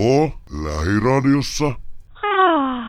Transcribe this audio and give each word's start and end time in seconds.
Joo, 0.00 0.30
lähiradiossa. 0.64 1.64
Ah, 2.14 2.88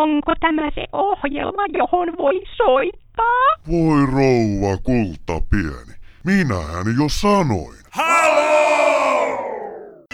onko 0.00 0.32
tämä 0.40 0.70
se 0.74 0.84
ohjelma, 0.92 1.62
johon 1.78 2.08
voi 2.18 2.42
soittaa? 2.56 3.46
Voi 3.70 4.06
rouva 4.06 4.76
kulta 4.82 5.46
pieni. 5.50 5.94
Minähän 6.24 6.86
jo 6.98 7.08
sanoin. 7.08 7.76
Halo! 7.90 8.56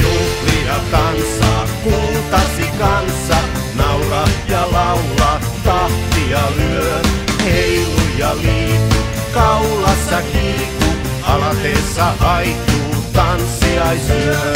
Juhlia 0.02 0.77
tanssaa 0.90 1.66
kultasi 1.84 2.70
kanssa, 2.79 3.36
naura 3.79 4.25
ja 4.48 4.73
laula, 4.73 5.41
tahtia 5.64 6.43
lyö. 6.57 7.02
Heilu 7.45 8.02
ja 8.18 8.36
liiku, 8.36 9.00
kaulassa 9.34 10.23
kiiku, 10.32 10.91
alateessa 11.23 12.04
haittuu, 12.04 12.95
tanssiaisyö. 13.12 14.52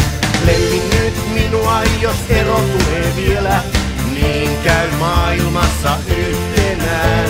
Lemmi 0.46 0.82
nyt 0.90 0.95
minua, 1.46 1.82
jos 2.00 2.16
ero 2.28 2.55
tulee 2.55 3.12
vielä, 3.16 3.62
niin 4.14 4.59
käy 4.64 4.91
maailmassa 4.98 5.96
yhtenään. 6.16 7.28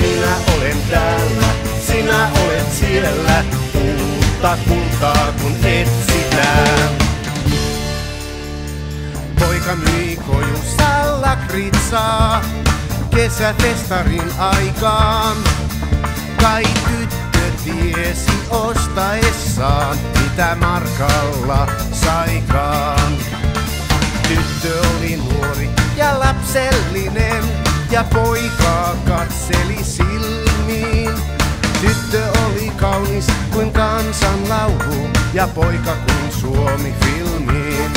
Minä 0.00 0.34
olen 0.56 0.76
täällä, 0.90 1.46
sinä 1.86 2.28
olet 2.44 2.72
siellä, 2.72 3.44
uutta 3.74 4.58
kultaa 4.68 5.32
kun 5.42 5.56
etsitään. 5.64 6.90
Poika 9.38 9.76
myi 9.76 10.18
kojussa 10.26 11.20
lakritsaa 11.20 12.42
kesäfestarin 13.14 14.32
aikaan. 14.38 15.36
Kai 16.42 16.64
tyttö 16.64 17.40
tiesi 17.64 18.32
ostaessaan, 18.50 19.98
mitä 20.22 20.56
markalla 20.60 21.66
saikaan. 21.92 23.12
Tyttö 24.30 24.80
oli 24.80 25.16
nuori 25.16 25.70
ja 25.96 26.18
lapsellinen 26.18 27.44
ja 27.90 28.04
poikaa 28.04 28.96
katseli 29.08 29.78
silmiin. 29.82 31.10
Tyttö 31.80 32.22
oli 32.46 32.70
kaunis 32.76 33.26
kuin 33.52 33.72
kansanlaulu 33.72 35.08
ja 35.34 35.48
poika 35.48 35.96
kuin 35.96 36.32
Suomi 36.40 36.94
filmiin. 37.04 37.90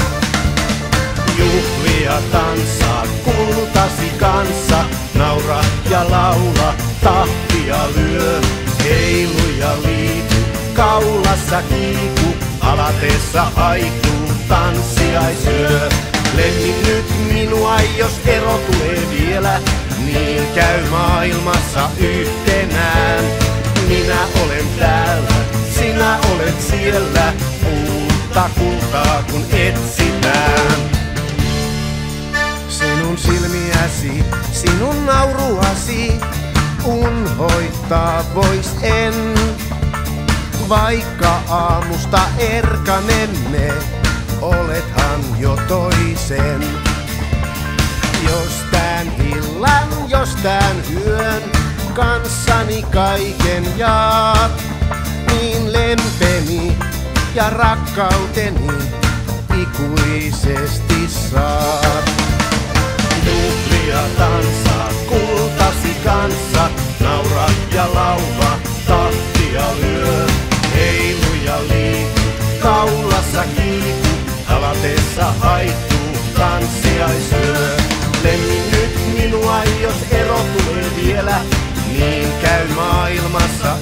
Juhlia 1.37 2.21
tanssaa 2.31 3.03
kultasi 3.23 4.09
kanssa, 4.19 4.85
naura 5.15 5.61
ja 5.89 6.09
laula, 6.09 6.73
tahtia 7.03 7.77
lyö. 7.95 8.41
Heilu 8.83 9.49
ja 9.59 9.71
liiku, 9.85 10.35
kaulassa 10.73 11.61
kiiku, 11.61 12.35
alatessa 12.61 13.43
haituu, 13.43 14.31
tanssiaisyö. 14.47 16.12
Lemmi 16.35 16.75
nyt 16.87 17.05
minua, 17.33 17.79
jos 17.97 18.11
ero 18.25 18.57
tulee 18.57 19.01
vielä, 19.11 19.59
niin 20.05 20.47
käy 20.55 20.89
maailmassa 20.89 21.89
yhtenään. 21.99 23.25
Minä 23.87 24.19
olen 24.43 24.65
täällä, 24.79 25.33
sinä 25.79 26.19
olet 26.33 26.61
siellä, 26.61 27.33
uutta 27.65 28.49
kultaa 28.59 29.23
kun 29.31 29.45
etsitään. 29.51 30.71
Sinun 32.69 33.17
silmiäsi, 33.17 34.23
sinun 34.51 35.05
nauruasi, 35.05 36.13
unhoittaa 36.85 38.23
vois 38.35 38.75
en. 38.81 39.13
Vaikka 40.69 41.41
aamusta 41.49 42.21
erkanemme, 42.39 43.73
olethan 44.43 45.21
jo 45.39 45.57
toisen. 45.67 46.63
Jos 48.29 48.63
tän 48.71 49.07
illan, 49.31 49.87
jos 50.07 50.35
tän 50.35 50.75
yön, 51.05 51.43
kanssani 51.93 52.83
kaiken 52.83 53.77
jaat, 53.77 54.63
niin 55.27 55.73
lempeni 55.73 56.77
ja 57.35 57.49
rakkauteni 57.49 58.67
ikuisesti 59.61 61.07
saat. 61.07 62.11
Juhlia 63.25 64.01
tanssaa 64.17 64.89
kultasi 65.07 65.95
kanssa, 66.03 66.69
naura 66.99 67.45
ja 67.73 67.93
laula, 67.93 68.59
tahtia 68.87 69.65
lyö. 69.81 70.32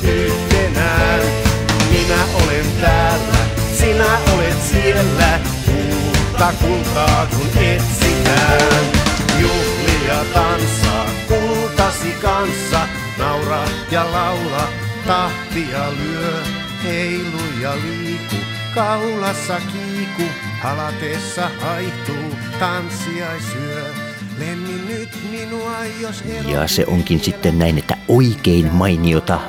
Yhtenään. 0.03 1.21
Minä 1.91 2.23
olen 2.33 2.65
täällä, 2.81 3.37
sinä 3.77 4.17
olet 4.33 4.61
siellä, 4.71 5.39
uutta 5.67 6.53
kultaa 6.61 7.27
kun 7.31 7.63
etsitään. 7.63 8.85
Juhlia 9.39 10.25
tanssaa 10.33 11.05
kultasi 11.27 12.11
kanssa, 12.21 12.87
naura 13.17 13.63
ja 13.91 14.11
laula, 14.11 14.67
tahtia 15.07 15.91
lyö. 15.91 16.33
Heilu 16.83 17.61
ja 17.61 17.75
liiku, 17.75 18.35
kaulassa 18.75 19.59
kiiku, 19.59 20.31
halatessa 20.61 21.49
haihtuu, 21.59 22.35
tanssiaisyö. 22.59 23.83
Lemmi 23.83 24.00
Ja 26.47 26.67
se 26.67 26.85
onkin 26.87 27.19
sitten 27.19 27.59
näin, 27.59 27.77
että 27.77 27.97
oikein 28.07 28.73
mainiota 28.73 29.39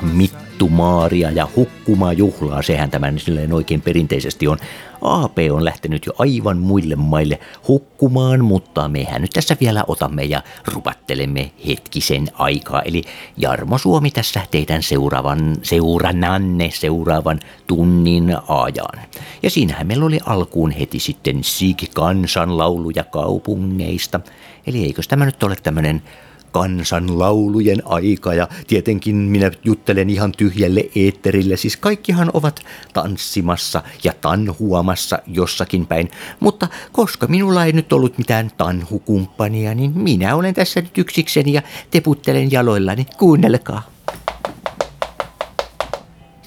mittumaaria 0.63 1.31
ja 1.31 1.47
hukkumajuhlaa, 1.55 2.61
sehän 2.61 2.91
tämän 2.91 3.19
silleen 3.19 3.53
oikein 3.53 3.81
perinteisesti 3.81 4.47
on. 4.47 4.57
AP 5.01 5.37
on 5.51 5.65
lähtenyt 5.65 6.05
jo 6.05 6.13
aivan 6.17 6.57
muille 6.57 6.95
maille 6.95 7.39
hukkumaan, 7.67 8.45
mutta 8.45 8.87
mehän 8.87 9.21
nyt 9.21 9.31
tässä 9.31 9.57
vielä 9.61 9.83
otamme 9.87 10.23
ja 10.23 10.41
rupattelemme 10.67 11.51
hetkisen 11.67 12.27
aikaa. 12.33 12.81
Eli 12.81 13.03
Jarmo 13.37 13.77
Suomi 13.77 14.11
tässä 14.11 14.41
teidän 14.51 14.83
seuraavan, 14.83 15.55
seurannanne 15.63 16.69
seuraavan 16.73 17.39
tunnin 17.67 18.37
ajan. 18.47 19.05
Ja 19.43 19.49
siinähän 19.49 19.87
meillä 19.87 20.05
oli 20.05 20.19
alkuun 20.25 20.71
heti 20.71 20.99
sitten 20.99 21.43
Sig 21.43 21.77
kansanlauluja 21.95 23.03
kaupungeista. 23.03 24.19
Eli 24.67 24.83
eikös 24.83 25.07
tämä 25.07 25.25
nyt 25.25 25.43
ole 25.43 25.55
tämmöinen 25.63 26.01
kansanlaulujen 26.53 27.81
aika 27.85 28.33
ja 28.33 28.47
tietenkin 28.67 29.15
minä 29.15 29.51
juttelen 29.63 30.09
ihan 30.09 30.31
tyhjälle 30.31 30.89
eetterille. 30.95 31.57
Siis 31.57 31.77
kaikkihan 31.77 32.31
ovat 32.33 32.59
tanssimassa 32.93 33.83
ja 34.03 34.13
tanhuamassa 34.21 35.19
jossakin 35.27 35.87
päin, 35.87 36.09
mutta 36.39 36.67
koska 36.91 37.27
minulla 37.27 37.65
ei 37.65 37.71
nyt 37.71 37.93
ollut 37.93 38.17
mitään 38.17 38.51
tanhukumppania, 38.57 39.75
niin 39.75 39.91
minä 39.95 40.35
olen 40.35 40.53
tässä 40.53 40.81
nyt 40.81 40.97
yksikseni 40.97 41.53
ja 41.53 41.61
teputtelen 41.91 42.51
jaloillani. 42.51 43.05
Kuunnelkaa. 43.17 43.93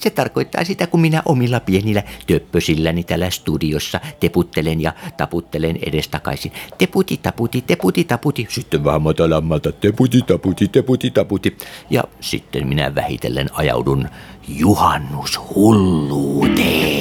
Se 0.06 0.11
tarkoittaa 0.11 0.65
sitä, 0.65 0.87
kun 0.87 1.00
minä 1.00 1.22
omilla 1.25 1.61
pienillä 1.61 2.03
töppösilläni 2.27 3.05
täällä 3.05 3.31
studiossa 3.31 4.00
teputtelen 4.21 4.81
ja 4.81 4.93
taputtelen 5.17 5.78
edestakaisin. 5.87 6.53
Teputi, 6.78 7.21
taputi, 7.22 7.65
teputi, 7.67 8.05
taputi. 8.05 8.47
Sitten 8.50 8.84
vähän 8.84 9.03
matalammalta. 9.03 9.72
Teputi, 9.72 10.22
taputi, 10.22 10.69
teputi, 10.69 11.11
taputi. 11.11 11.56
Ja 11.91 12.05
sitten 12.21 12.66
minä 12.66 12.95
vähitellen 12.95 13.49
ajaudun 13.53 14.09
juhannushulluuteen. 14.49 16.96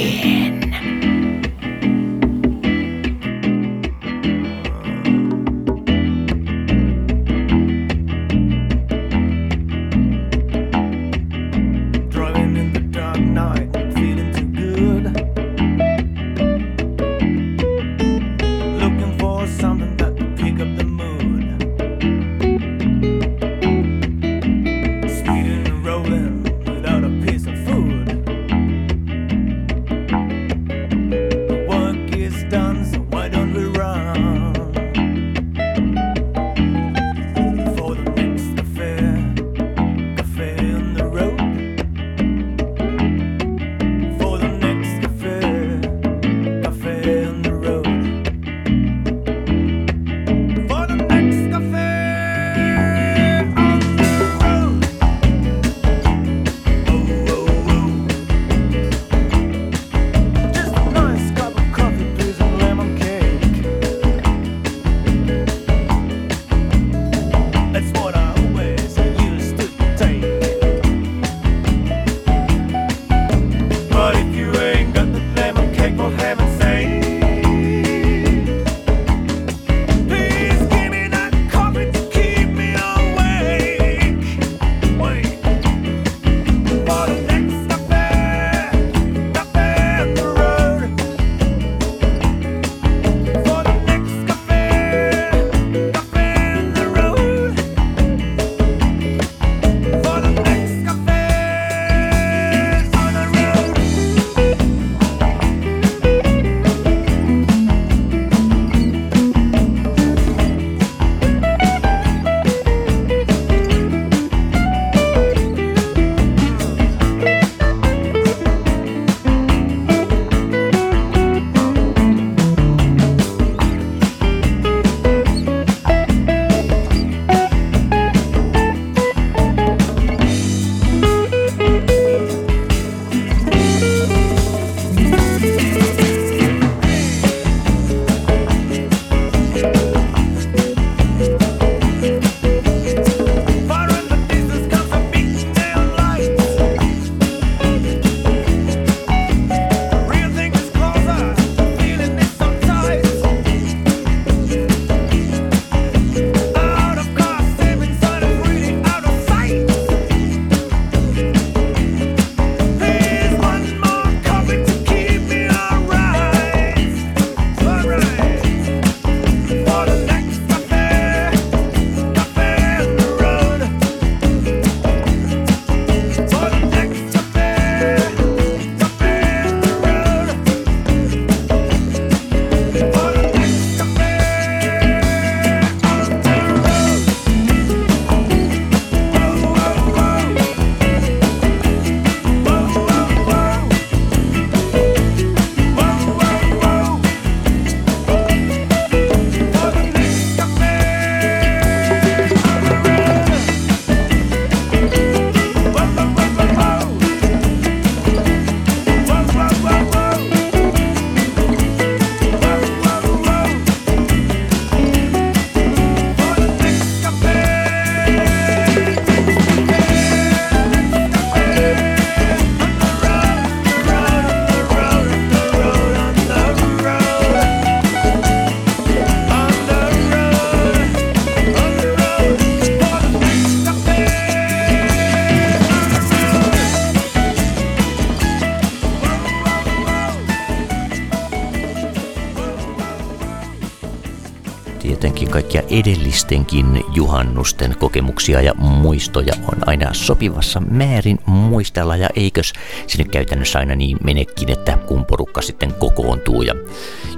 Edellistenkin 246.25 246.83
juhannusten 246.93 247.75
kokemuksia 247.79 248.41
ja 248.41 248.53
muistoja 248.53 249.33
on 249.47 249.69
aina 249.69 249.93
sopivassa 249.93 250.59
määrin 250.59 251.19
muistella 251.25 251.95
ja 251.95 252.09
eikös 252.15 252.53
se 252.87 252.97
nyt 252.97 253.11
käytännössä 253.11 253.59
aina 253.59 253.75
niin 253.75 253.97
menekin, 254.03 254.51
että 254.51 254.77
kun 254.77 255.05
porukka 255.05 255.41
sitten 255.41 255.73
kokoontuu 255.73 256.41
ja 256.41 256.53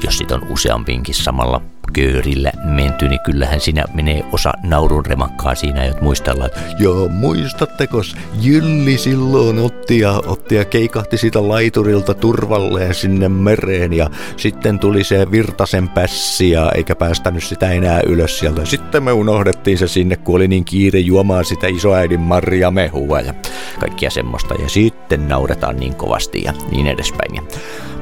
jos 0.04 0.18
sit 0.18 0.32
on 0.32 0.48
useampinkin 0.50 1.16
samalla 1.16 1.62
köörillä 1.98 2.52
menty, 2.64 3.08
niin 3.08 3.20
kyllähän 3.20 3.60
siinä 3.60 3.84
menee 3.94 4.24
osa 4.32 4.54
naurun 4.64 5.06
remakkaa 5.06 5.56
siinä, 5.56 5.84
että 5.84 6.04
muistellaan, 6.04 6.50
että 6.50 6.62
ja 6.80 6.90
muistatteko, 7.10 8.02
Jylli 8.42 8.98
silloin 8.98 9.60
otti 9.60 10.00
ja, 10.00 10.22
otti 10.26 10.56
ja 10.56 10.66
keikahti 10.66 11.18
siitä 11.18 11.48
laiturilta 11.48 12.14
turvalleen 12.14 12.96
sinne 12.96 13.30
mereen 13.30 13.94
ja 13.94 14.10
sitten 14.38 14.80
tuli 14.80 15.04
se 15.04 15.32
Virtasen 15.32 15.90
pässi 15.90 16.50
ja 16.50 16.72
eikä 16.76 16.96
päästänyt 16.96 17.44
sitä 17.44 17.72
enää 17.72 18.02
ylös 18.08 18.40
sieltä. 18.40 18.66
Sitten 18.66 19.04
me 19.04 19.12
unohdettiin 19.12 19.78
se 19.78 19.88
sinne, 19.88 20.16
kun 20.16 20.36
oli 20.36 20.48
niin 20.48 20.66
kiire 20.66 21.00
juomaan 21.00 21.46
sitä 21.46 21.68
isoäidin 21.68 22.20
Maria 22.20 22.72
mehua 22.72 23.22
ja 23.22 23.34
kaikkia 23.80 24.10
semmoista. 24.10 24.54
Ja 24.54 24.70
sitten 24.70 25.28
nauretaan 25.28 25.78
niin 25.78 25.96
kovasti 25.96 26.42
ja 26.44 26.54
niin 26.72 26.88
edespäin. 26.88 27.36
Ja 27.36 27.42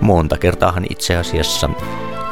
monta 0.02 0.38
kertaahan 0.38 0.86
itse 0.90 1.16
asiassa 1.16 1.70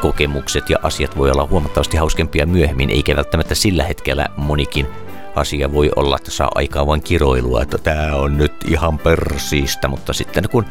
kokemukset 0.03 0.69
ja 0.69 0.77
asiat 0.83 1.17
voi 1.17 1.31
olla 1.31 1.48
huomattavasti 1.48 1.98
hauskempia 1.98 2.45
myöhemmin, 2.45 2.89
eikä 2.89 3.15
välttämättä 3.15 3.55
sillä 3.55 3.83
hetkellä 3.83 4.27
monikin 4.38 4.88
asia 5.36 5.72
voi 5.72 5.91
olla, 5.95 6.15
että 6.15 6.31
saa 6.31 6.51
aikaa 6.55 6.88
vain 6.88 7.03
kiroilua, 7.03 7.62
että 7.62 7.77
tämä 7.77 8.15
on 8.15 8.38
nyt 8.38 8.53
ihan 8.67 9.00
persiistä, 9.00 9.88
mutta 9.88 10.13
sitten 10.13 10.50
kun 10.50 10.65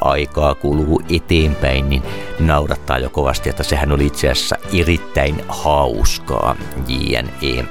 aikaa 0.00 0.54
kuluu 0.54 1.02
eteenpäin, 1.10 1.90
niin 1.90 2.02
naurattaa 2.40 2.98
jo 2.98 3.10
kovasti, 3.10 3.50
että 3.50 3.62
sehän 3.62 3.92
oli 3.92 4.06
itse 4.06 4.30
asiassa 4.30 4.56
erittäin 4.72 5.44
hauskaa, 5.48 6.56
JNE. 6.88 7.64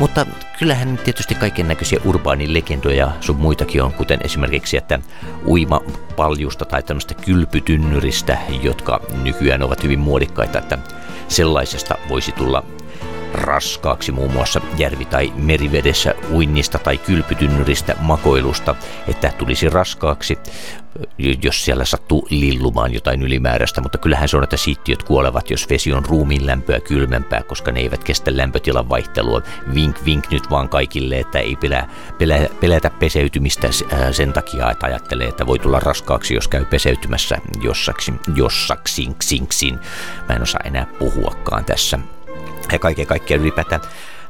Mutta 0.00 0.26
kyllähän 0.58 0.98
tietysti 1.04 1.34
kaiken 1.34 1.68
näköisiä 1.68 2.00
urbaanilegendoja 2.04 3.10
sun 3.20 3.36
muitakin 3.36 3.82
on, 3.82 3.92
kuten 3.92 4.20
esimerkiksi, 4.24 4.76
että 4.76 4.98
uima 5.46 5.80
paljusta 6.16 6.64
tai 6.64 6.82
tämmöistä 6.82 7.14
kylpytynnyristä, 7.14 8.38
jotka 8.62 9.00
nykyään 9.22 9.62
ovat 9.62 9.82
hyvin 9.82 9.98
muodikkaita, 9.98 10.58
että 10.58 10.78
sellaisesta 11.28 11.94
voisi 12.08 12.32
tulla 12.32 12.64
raskaaksi 13.32 14.12
muun 14.12 14.32
muassa 14.32 14.60
järvi- 14.78 15.04
tai 15.04 15.32
merivedessä 15.36 16.14
uinnista 16.32 16.78
tai 16.78 16.98
kylpytynnyristä 16.98 17.96
makoilusta, 18.00 18.74
että 19.08 19.32
tulisi 19.38 19.70
raskaaksi, 19.70 20.38
jos 21.42 21.64
siellä 21.64 21.84
sattuu 21.84 22.26
lillumaan 22.30 22.94
jotain 22.94 23.22
ylimääräistä, 23.22 23.80
mutta 23.80 23.98
kyllähän 23.98 24.28
se 24.28 24.36
on, 24.36 24.44
että 24.44 24.56
siittiöt 24.56 25.02
kuolevat, 25.02 25.50
jos 25.50 25.70
vesi 25.70 25.92
on 25.92 26.04
ruumiin 26.04 26.46
lämpöä 26.46 26.80
kylmempää, 26.80 27.42
koska 27.42 27.72
ne 27.72 27.80
eivät 27.80 28.04
kestä 28.04 28.36
lämpötilan 28.36 28.88
vaihtelua. 28.88 29.42
Vink 29.74 30.04
vink 30.04 30.30
nyt 30.30 30.50
vaan 30.50 30.68
kaikille, 30.68 31.18
että 31.18 31.38
ei 31.38 31.56
pelä, 31.56 31.86
pelä, 32.18 32.38
pelätä 32.60 32.90
peseytymistä 32.90 33.68
sen 34.12 34.32
takia, 34.32 34.70
että 34.70 34.86
ajattelee, 34.86 35.28
että 35.28 35.46
voi 35.46 35.58
tulla 35.58 35.80
raskaaksi, 35.80 36.34
jos 36.34 36.48
käy 36.48 36.64
peseytymässä 36.64 37.38
jossaksi, 37.62 38.12
jossaksi, 38.34 39.08
sinksin. 39.22 39.78
Mä 40.28 40.34
en 40.34 40.42
osaa 40.42 40.60
enää 40.64 40.86
puhuakaan 40.98 41.64
tässä 41.64 41.98
ja 42.72 42.78
kaiken 42.78 43.06
kaikkiaan 43.06 43.42
ylipäätään 43.42 43.80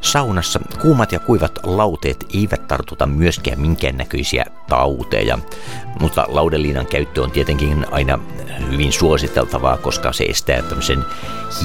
saunassa. 0.00 0.60
Kuumat 0.82 1.12
ja 1.12 1.18
kuivat 1.18 1.58
lauteet 1.62 2.26
eivät 2.34 2.68
tartuta 2.68 3.06
myöskään 3.06 3.60
minkäännäköisiä 3.60 4.44
tauteja, 4.68 5.38
mutta 6.00 6.26
laudeliinan 6.28 6.86
käyttö 6.86 7.22
on 7.22 7.30
tietenkin 7.30 7.86
aina 7.90 8.18
hyvin 8.70 8.92
suositeltavaa, 8.92 9.76
koska 9.76 10.12
se 10.12 10.24
estää 10.24 10.62
tämmöisen 10.62 11.04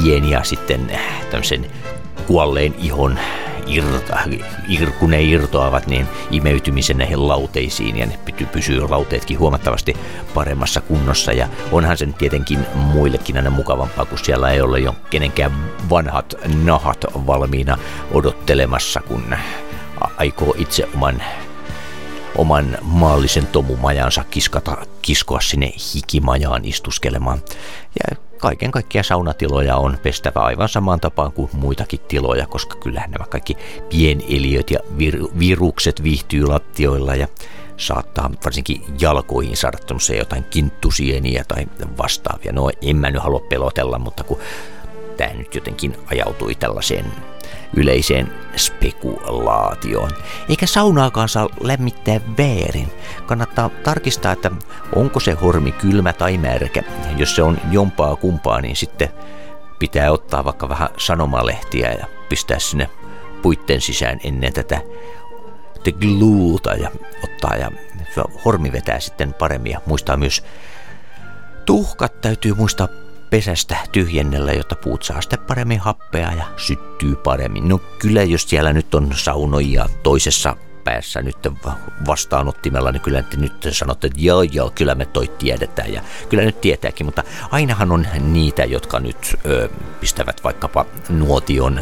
hieniä 0.03 0.43
sitten 0.43 0.91
tämmöisen 1.31 1.71
kuolleen 2.27 2.75
ihon 2.77 3.19
irta, 3.67 4.19
ir, 4.67 4.91
kun 4.91 5.11
ne 5.11 5.23
irtoavat, 5.23 5.87
niin 5.87 6.07
imeytymisen 6.31 6.97
näihin 6.97 7.27
lauteisiin 7.27 7.97
ja 7.97 8.05
ne 8.05 8.19
pysyy 8.51 8.89
lauteetkin 8.89 9.39
huomattavasti 9.39 9.97
paremmassa 10.33 10.81
kunnossa. 10.81 11.31
Ja 11.31 11.47
onhan 11.71 11.97
sen 11.97 12.13
tietenkin 12.13 12.59
muillekin 12.75 13.37
aina 13.37 13.49
mukavampaa, 13.49 14.05
kun 14.05 14.17
siellä 14.17 14.51
ei 14.51 14.61
ole 14.61 14.79
jo 14.79 14.95
kenenkään 15.09 15.51
vanhat 15.89 16.33
nahat 16.63 17.05
valmiina 17.27 17.77
odottelemassa, 18.11 19.01
kun 19.01 19.35
aikoo 20.17 20.53
itse 20.57 20.89
oman 20.95 21.21
oman 22.37 22.77
maallisen 22.81 23.47
tomumajansa 23.47 24.23
kiskata, 24.23 24.77
kiskoa 25.01 25.41
sinne 25.41 25.71
hikimajaan 25.95 26.65
istuskelemaan. 26.65 27.41
Ja 27.99 28.15
kaiken 28.45 28.71
kaikkiaan 28.71 29.03
saunatiloja 29.03 29.75
on 29.75 29.97
pestävä 30.03 30.39
aivan 30.39 30.69
samaan 30.69 30.99
tapaan 30.99 31.31
kuin 31.31 31.49
muitakin 31.53 31.99
tiloja, 31.99 32.47
koska 32.47 32.75
kyllähän 32.75 33.11
nämä 33.11 33.25
kaikki 33.25 33.57
pieneliöt 33.89 34.71
ja 34.71 34.79
vir- 34.79 35.39
virukset 35.39 36.03
viihtyy 36.03 36.45
lattioilla 36.47 37.15
ja 37.15 37.27
saattaa 37.77 38.31
varsinkin 38.45 38.83
jalkoihin 39.01 39.57
saada 39.57 39.77
jotain 40.17 40.43
kinttusieniä 40.43 41.45
tai 41.47 41.65
vastaavia. 41.97 42.51
No 42.51 42.69
en 42.81 42.95
mä 42.95 43.11
nyt 43.11 43.23
halua 43.23 43.39
pelotella, 43.39 43.99
mutta 43.99 44.23
kun 44.23 44.39
tämä 45.17 45.33
nyt 45.33 45.55
jotenkin 45.55 45.97
ajautui 46.11 46.55
tällaiseen 46.55 47.05
yleiseen 47.75 48.33
spekulaatioon. 48.55 50.11
Eikä 50.49 50.65
saunaakaan 50.65 51.29
saa 51.29 51.49
lämmittää 51.61 52.19
väärin. 52.37 52.91
Kannattaa 53.25 53.69
tarkistaa, 53.69 54.31
että 54.31 54.51
onko 54.95 55.19
se 55.19 55.31
hormi 55.31 55.71
kylmä 55.71 56.13
tai 56.13 56.37
märkä. 56.37 56.83
Jos 57.17 57.35
se 57.35 57.43
on 57.43 57.57
jompaa 57.71 58.15
kumpaa, 58.15 58.61
niin 58.61 58.75
sitten 58.75 59.09
pitää 59.79 60.11
ottaa 60.11 60.45
vaikka 60.45 60.69
vähän 60.69 60.89
sanomalehtiä 60.97 61.91
ja 61.91 62.05
pistää 62.29 62.59
sinne 62.59 62.89
puitten 63.41 63.81
sisään 63.81 64.19
ennen 64.23 64.53
tätä 64.53 64.81
the 65.83 65.91
gluuta 65.91 66.73
ja 66.73 66.91
ottaa 67.23 67.55
ja 67.55 67.71
hormi 68.45 68.71
vetää 68.71 68.99
sitten 68.99 69.33
paremmin 69.33 69.71
ja 69.71 69.81
muistaa 69.85 70.17
myös 70.17 70.43
tuhkat 71.65 72.21
täytyy 72.21 72.53
muistaa 72.53 72.87
pesästä 73.35 73.77
tyhjennellä, 73.91 74.53
jotta 74.53 74.75
puut 74.75 75.03
saa 75.03 75.21
sitten 75.21 75.39
paremmin 75.39 75.79
happea 75.79 76.31
ja 76.31 76.45
syttyy 76.57 77.15
paremmin. 77.15 77.69
No 77.69 77.77
kyllä, 77.77 78.23
jos 78.23 78.49
siellä 78.49 78.73
nyt 78.73 78.95
on 78.95 79.09
saunoja 79.15 79.85
toisessa 80.03 80.55
päässä 80.83 81.21
nyt 81.21 81.37
vastaanottimella, 82.07 82.91
niin 82.91 83.01
kyllä 83.01 83.21
te 83.21 83.37
nyt 83.37 83.67
sanotte, 83.71 84.07
että 84.07 84.19
joo 84.21 84.41
joo, 84.41 84.71
kyllä 84.75 84.95
me 84.95 85.05
toi 85.05 85.27
tiedetään 85.27 85.93
ja 85.93 86.01
kyllä 86.29 86.43
nyt 86.43 86.61
tietääkin, 86.61 87.05
mutta 87.05 87.23
ainahan 87.51 87.91
on 87.91 88.07
niitä, 88.19 88.63
jotka 88.63 88.99
nyt 88.99 89.35
ö, 89.45 89.69
pistävät 89.99 90.43
vaikkapa 90.43 90.85
nuotion 91.09 91.81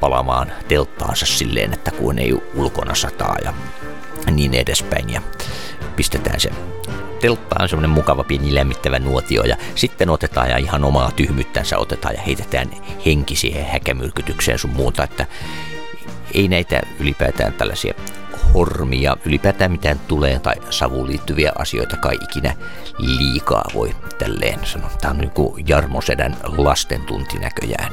palamaan 0.00 0.52
telttaansa 0.68 1.26
silleen, 1.26 1.72
että 1.72 1.90
kun 1.90 2.18
ei 2.18 2.34
ulkona 2.54 2.94
sataa 2.94 3.36
ja 3.44 3.54
niin 4.30 4.54
edespäin 4.54 5.10
ja 5.10 5.22
pistetään 5.96 6.40
se 6.40 6.50
teltta 7.20 7.56
on 7.62 7.68
semmoinen 7.68 7.90
mukava 7.90 8.24
pieni 8.24 8.54
lämmittävä 8.54 8.98
nuotio 8.98 9.42
ja 9.42 9.56
sitten 9.74 10.10
otetaan 10.10 10.50
ja 10.50 10.56
ihan 10.56 10.84
omaa 10.84 11.10
tyhmyttänsä 11.10 11.78
otetaan 11.78 12.14
ja 12.14 12.22
heitetään 12.22 12.70
henki 13.06 13.36
siihen 13.36 13.66
häkämyrkytykseen 13.66 14.58
sun 14.58 14.70
muuta, 14.70 15.04
että 15.04 15.26
ei 16.34 16.48
näitä 16.48 16.80
ylipäätään 17.00 17.52
tällaisia 17.52 17.94
hormia, 18.54 19.16
ylipäätään 19.24 19.72
mitään 19.72 19.98
tulee 20.08 20.38
tai 20.38 20.54
savuun 20.70 21.08
liittyviä 21.08 21.52
asioita 21.58 21.96
kai 21.96 22.14
ikinä 22.22 22.54
liikaa 22.98 23.64
voi 23.74 23.96
tälleen 24.18 24.66
sanoa. 24.66 24.90
Tämä 25.00 25.10
on 25.10 25.18
niin 25.18 25.30
kuin 25.30 25.68
Jarmo 25.68 26.00
Sedän 26.00 26.36
lastentunti 26.56 27.38
näköjään. 27.38 27.92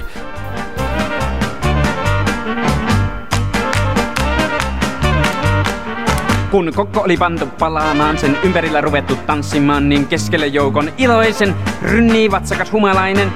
Kun 6.51 6.71
kokko 6.75 7.01
oli 7.01 7.17
pantu 7.17 7.45
palaamaan, 7.59 8.17
sen 8.17 8.37
ympärillä 8.43 8.81
ruvettu 8.81 9.15
tanssimaan, 9.15 9.89
niin 9.89 10.07
keskelle 10.07 10.47
joukon 10.47 10.91
iloisen 10.97 11.55
rynnii 11.81 12.31
vatsakas 12.31 12.71
humalainen. 12.71 13.33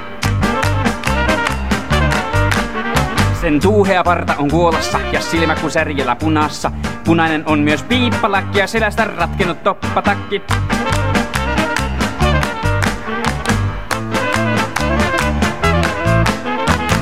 Sen 3.42 3.60
tuuhea 3.60 4.04
parta 4.04 4.36
on 4.38 4.52
kuolassa 4.52 5.00
ja 5.12 5.22
silmä 5.22 5.56
kuin 5.56 5.72
särjellä 5.72 6.16
punassa. 6.16 6.72
Punainen 7.06 7.44
on 7.46 7.60
myös 7.60 7.84
piippalakki 7.84 8.60
ja 8.60 8.68
selästä 8.68 9.04
ratkenut 9.04 9.64
toppatakki. 9.64 10.42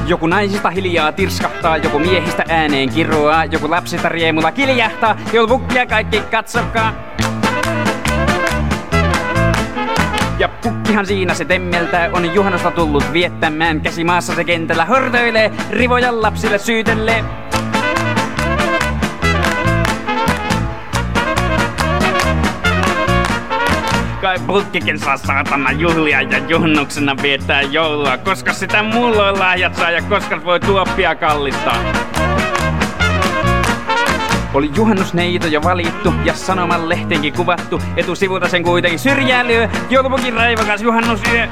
Joku 0.09 0.27
naisista 0.27 0.69
hiljaa 0.69 1.11
tirskahtaa, 1.11 1.77
joku 1.77 1.99
miehistä 1.99 2.43
ääneen 2.47 2.89
kiroaa, 2.89 3.45
joku 3.45 3.69
lapsista 3.69 4.09
riemulla 4.09 4.51
kiljahtaa, 4.51 5.17
joulupukkia 5.33 5.85
kaikki 5.85 6.19
katsokaa. 6.19 6.93
Ja 10.39 10.49
pukkihan 10.63 11.05
siinä 11.05 11.33
se 11.33 11.45
temmeltää, 11.45 12.09
on 12.13 12.33
juhannosta 12.33 12.71
tullut 12.71 13.13
viettämään. 13.13 13.81
Käsi 13.81 14.03
maassa 14.03 14.35
se 14.35 14.43
kentällä 14.43 14.85
hortoilee, 14.85 15.51
rivoja 15.71 16.21
lapsille 16.21 16.57
syytelee. 16.57 17.48
Kai 24.29 24.39
putkikin 24.47 24.99
saa 24.99 25.17
saatana 25.17 25.71
juhlia 25.71 26.21
ja 26.21 26.37
juhnuksena 26.47 27.15
viettää 27.21 27.61
joulua. 27.61 28.17
Koska 28.17 28.53
sitä 28.53 28.83
mulla 28.83 29.39
lahjat 29.39 29.75
saa 29.75 29.91
ja 29.91 30.01
koska 30.01 30.43
voi 30.45 30.59
tuoppia 30.59 31.15
kallistaa. 31.15 31.77
Oli 34.53 34.71
juhannusneito 34.75 35.47
jo 35.47 35.63
valittu 35.63 36.13
ja 36.25 36.33
sanoman 36.33 36.89
lehteenkin 36.89 37.33
kuvattu. 37.33 37.81
Etusivulta 37.97 38.47
sen 38.47 38.63
kuitenkin 38.63 38.99
syrjää 38.99 39.47
lyö. 39.47 39.69
Joulupukin 39.89 40.33
raivakas 40.33 40.81
juhannusyö. 40.81 41.47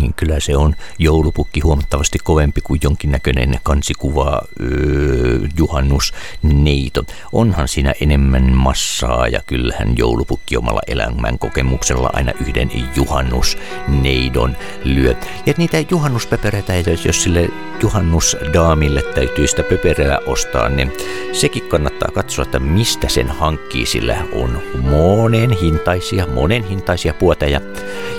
Niin, 0.00 0.14
kyllä 0.14 0.40
se 0.40 0.56
on 0.56 0.76
joulupukki 0.98 1.60
huomattavasti 1.60 2.18
kovempi 2.24 2.60
kuin 2.60 2.80
jonkinnäköinen 2.82 3.60
kansikuva 3.62 4.40
öö, 4.60 5.38
juhannusneito. 5.56 7.04
Onhan 7.32 7.68
siinä 7.68 7.94
enemmän 8.00 8.56
massaa 8.56 9.28
ja 9.28 9.40
kyllähän 9.46 9.96
joulupukki 9.96 10.56
omalla 10.56 10.80
elämän 10.86 11.38
kokemuksella 11.38 12.10
aina 12.12 12.32
yhden 12.40 12.70
juhannusneidon 12.96 14.56
lyö. 14.84 15.14
Ja 15.46 15.54
niitä 15.56 15.76
juhannuspöpereitä, 15.90 16.72
jos 17.04 17.22
sille 17.22 17.48
juhannusdaamille 17.82 19.02
täytyy 19.02 19.46
sitä 19.46 19.62
pöperää 19.62 20.18
ostaa, 20.26 20.68
niin 20.68 20.92
sekin 21.32 21.68
kannattaa 21.68 22.08
katsoa, 22.14 22.42
että 22.42 22.58
mistä 22.58 23.08
sen 23.08 23.28
hankkii, 23.28 23.86
sillä 23.86 24.16
on 24.32 24.62
monen 24.82 25.50
hintaisia, 25.50 26.26
monen 26.26 26.64
hintaisia 26.64 27.14
puoteja. 27.14 27.60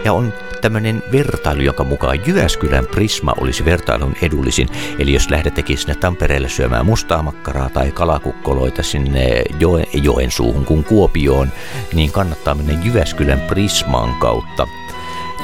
Ja 0.06 0.14
on 0.14 0.34
tämmöinen 0.62 1.04
vertailu, 1.12 1.62
jonka 1.62 1.84
mukaan 1.84 2.28
Jyväskylän 2.28 2.86
Prisma 2.86 3.34
olisi 3.38 3.66
vertailun 3.66 4.16
edullisin. 4.22 4.68
Eli 5.00 5.14
jos 5.14 5.30
lähdettekin 5.30 5.78
sinne 5.78 5.96
Tampereelle 5.96 6.50
syömään 6.50 6.86
mustaa 6.86 7.24
makkaraa 7.24 7.70
tai 7.70 7.92
kalakukkoloita 7.92 8.84
sinne 8.84 9.44
Joen, 9.60 9.86
Joensuuhun 9.94 10.66
kuin 10.66 10.84
Kuopioon, 10.84 11.52
niin 11.94 12.12
kannattaa 12.12 12.56
mennä 12.56 12.74
Jyväskylän 12.84 13.42
Prisman 13.42 14.16
kautta. 14.20 14.68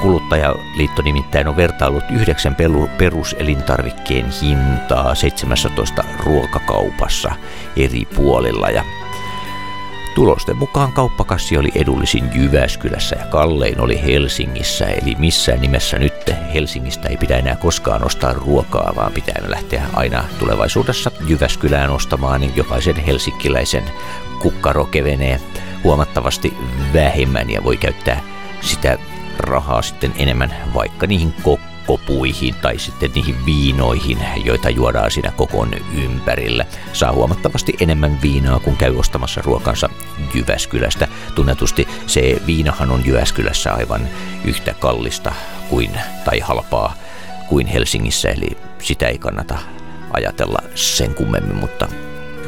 Kuluttajaliitto 0.01 1.01
nimittäin 1.01 1.47
on 1.47 1.57
vertailut 1.57 2.03
yhdeksän 2.12 2.55
peruselintarvikkeen 2.97 4.25
hintaa 4.41 5.15
17 5.15 6.03
ruokakaupassa 6.25 7.31
eri 7.77 8.07
puolilla 8.15 8.69
ja 8.69 8.83
Tulosten 10.17 10.57
mukaan 10.57 10.93
kauppakassi 10.93 11.57
oli 11.57 11.71
edullisin 11.75 12.29
Jyväskylässä 12.36 13.15
ja 13.19 13.25
kallein 13.25 13.79
oli 13.79 14.03
Helsingissä, 14.03 14.86
eli 14.86 15.15
missään 15.17 15.62
nimessä 15.62 16.00
nyt 16.00 16.13
Helsingistä 16.53 17.09
ei 17.09 17.17
pidä 17.17 17.38
enää 17.38 17.55
koskaan 17.55 18.05
ostaa 18.05 18.33
ruokaa, 18.33 18.93
vaan 18.95 19.12
pitää 19.12 19.43
lähteä 19.47 19.88
aina 19.93 20.24
tulevaisuudessa 20.39 21.12
Jyväskylään 21.27 21.89
ostamaan, 21.89 22.41
niin 22.41 22.55
jokaisen 22.55 22.95
helsinkiläisen 22.95 23.83
kukkaro 24.41 24.86
kevenee 24.86 25.41
huomattavasti 25.83 26.53
vähemmän 26.93 27.50
ja 27.50 27.63
voi 27.63 27.77
käyttää 27.77 28.21
sitä 28.62 28.97
rahaa 29.39 29.81
sitten 29.81 30.13
enemmän 30.17 30.55
vaikka 30.74 31.07
niihin 31.07 31.33
kokkaan 31.43 31.76
kopuihin 31.88 32.56
tai 32.56 32.79
sitten 32.79 33.12
niihin 33.15 33.46
viinoihin, 33.46 34.17
joita 34.44 34.70
juodaan 34.70 35.12
siinä 35.12 35.32
kokon 35.32 35.72
ympärillä. 36.03 36.65
Saa 36.94 37.12
huomattavasti 37.12 37.74
enemmän 37.79 38.22
viinaa, 38.22 38.60
kun 38.60 38.77
käy 38.77 38.96
ostamassa 38.96 39.41
ruokansa 39.41 39.89
Jyväskylästä. 40.34 41.08
Tunnetusti 41.36 41.88
se 42.08 42.41
viinahan 42.48 42.91
on 42.91 43.06
Jyväskylässä 43.06 43.74
aivan 43.74 44.10
yhtä 44.46 44.74
kallista 44.74 45.32
kuin, 45.70 45.91
tai 46.25 46.39
halpaa 46.39 46.94
kuin 47.50 47.67
Helsingissä, 47.67 48.29
eli 48.29 48.58
sitä 48.79 49.08
ei 49.08 49.17
kannata 49.17 49.58
ajatella 50.12 50.60
sen 50.75 51.15
kummemmin, 51.15 51.56
mutta 51.56 51.88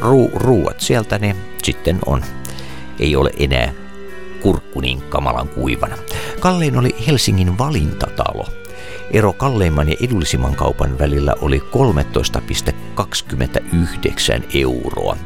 ruu, 0.01 0.31
ruuat 0.34 0.79
sieltä 0.79 1.19
ne 1.19 1.36
sitten 1.63 2.00
on. 2.05 2.24
Ei 3.00 3.15
ole 3.15 3.31
enää 3.39 3.74
kurkku 4.41 4.81
niin 4.81 5.01
kamalan 5.01 5.48
kuivana. 5.50 5.98
Kallein 6.39 6.77
oli 6.77 6.96
Helsingin 7.08 7.58
valintatalo– 7.58 8.48
Ero 9.11 9.33
kalleimman 9.33 9.89
ja 9.89 9.95
edullisimman 10.01 10.55
kaupan 10.55 10.99
välillä 10.99 11.35
oli 11.41 11.59
13,29 11.59 11.65
euroa. 14.53 15.17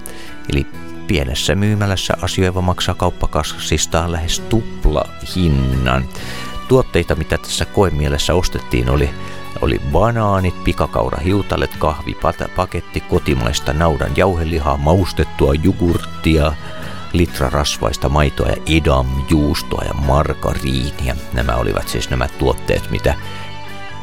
Eli 0.49 0.67
pienessä 1.07 1.55
myymälässä 1.55 2.13
asioiva 2.21 2.61
maksaa 2.61 2.95
kauppakassistaan 2.95 4.11
lähes 4.11 4.39
tupla 4.39 5.09
hinnan. 5.35 6.05
Tuotteita, 6.67 7.15
mitä 7.15 7.37
tässä 7.37 7.65
koemielessä 7.65 8.33
ostettiin, 8.33 8.89
oli 8.89 9.09
oli 9.61 9.81
banaanit, 9.91 10.63
pikakaura, 10.63 11.19
hiutalet, 11.19 11.71
kahvi, 11.79 12.17
paketti, 12.55 12.99
kotimaista 12.99 13.73
naudan 13.73 14.17
jauhelihaa, 14.17 14.77
maustettua 14.77 15.53
jogurttia, 15.53 16.53
litra 17.13 17.49
rasvaista 17.49 18.09
maitoa 18.09 18.47
ja 18.47 18.55
edam 18.77 19.07
juustoa 19.29 19.83
ja 19.87 19.93
margariinia. 19.93 21.15
Nämä 21.33 21.55
olivat 21.55 21.87
siis 21.87 22.09
nämä 22.09 22.27
tuotteet, 22.27 22.91
mitä 22.91 23.15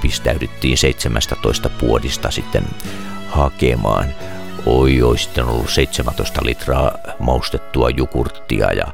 pistäydyttiin 0.02 0.78
17 0.78 1.68
puodista 1.68 2.30
sitten 2.30 2.64
hakemaan. 3.28 4.06
Oi, 4.66 5.02
oi, 5.02 5.18
sitten 5.18 5.44
ollut 5.44 5.70
17 5.70 6.40
litraa 6.44 6.92
maustettua 7.18 7.90
jukurttia 7.90 8.72
ja 8.72 8.86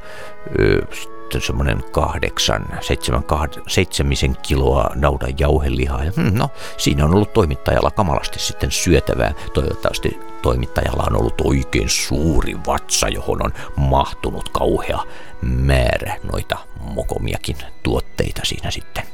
ö, 0.61 0.87
sitten 1.31 1.41
semmoinen 1.47 1.85
kahdeksan, 1.93 2.67
seitsemän, 2.81 3.25
kahd, 3.25 3.53
seitsemisen 3.67 4.37
kiloa 4.43 4.91
naudan 4.95 5.39
jauhelihaa. 5.39 6.05
Ja, 6.05 6.13
hmm, 6.17 6.39
no, 6.39 6.51
siinä 6.77 7.05
on 7.05 7.15
ollut 7.15 7.33
toimittajalla 7.33 7.91
kamalasti 7.91 8.39
sitten 8.39 8.71
syötävää. 8.71 9.33
Toivottavasti 9.55 10.21
toimittajalla 10.43 11.05
on 11.07 11.21
ollut 11.21 11.41
oikein 11.45 11.89
suuri 11.89 12.57
vatsa, 12.67 13.09
johon 13.09 13.45
on 13.45 13.53
mahtunut 13.77 14.49
kauhea 14.49 14.99
määrä 15.43 16.17
noita 16.33 16.59
mokomiakin 16.81 17.57
tuotteita 17.83 18.41
siinä 18.45 18.71
sitten. 18.71 19.05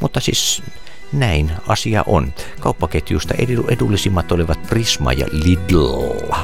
Mutta 0.00 0.20
siis 0.20 0.62
näin 1.12 1.52
asia 1.66 2.04
on. 2.06 2.32
Kauppaketjuista 2.60 3.34
edullisimmat 3.68 4.32
olivat 4.32 4.62
Prisma 4.62 5.12
ja 5.12 5.26
Lidl. 5.32 6.34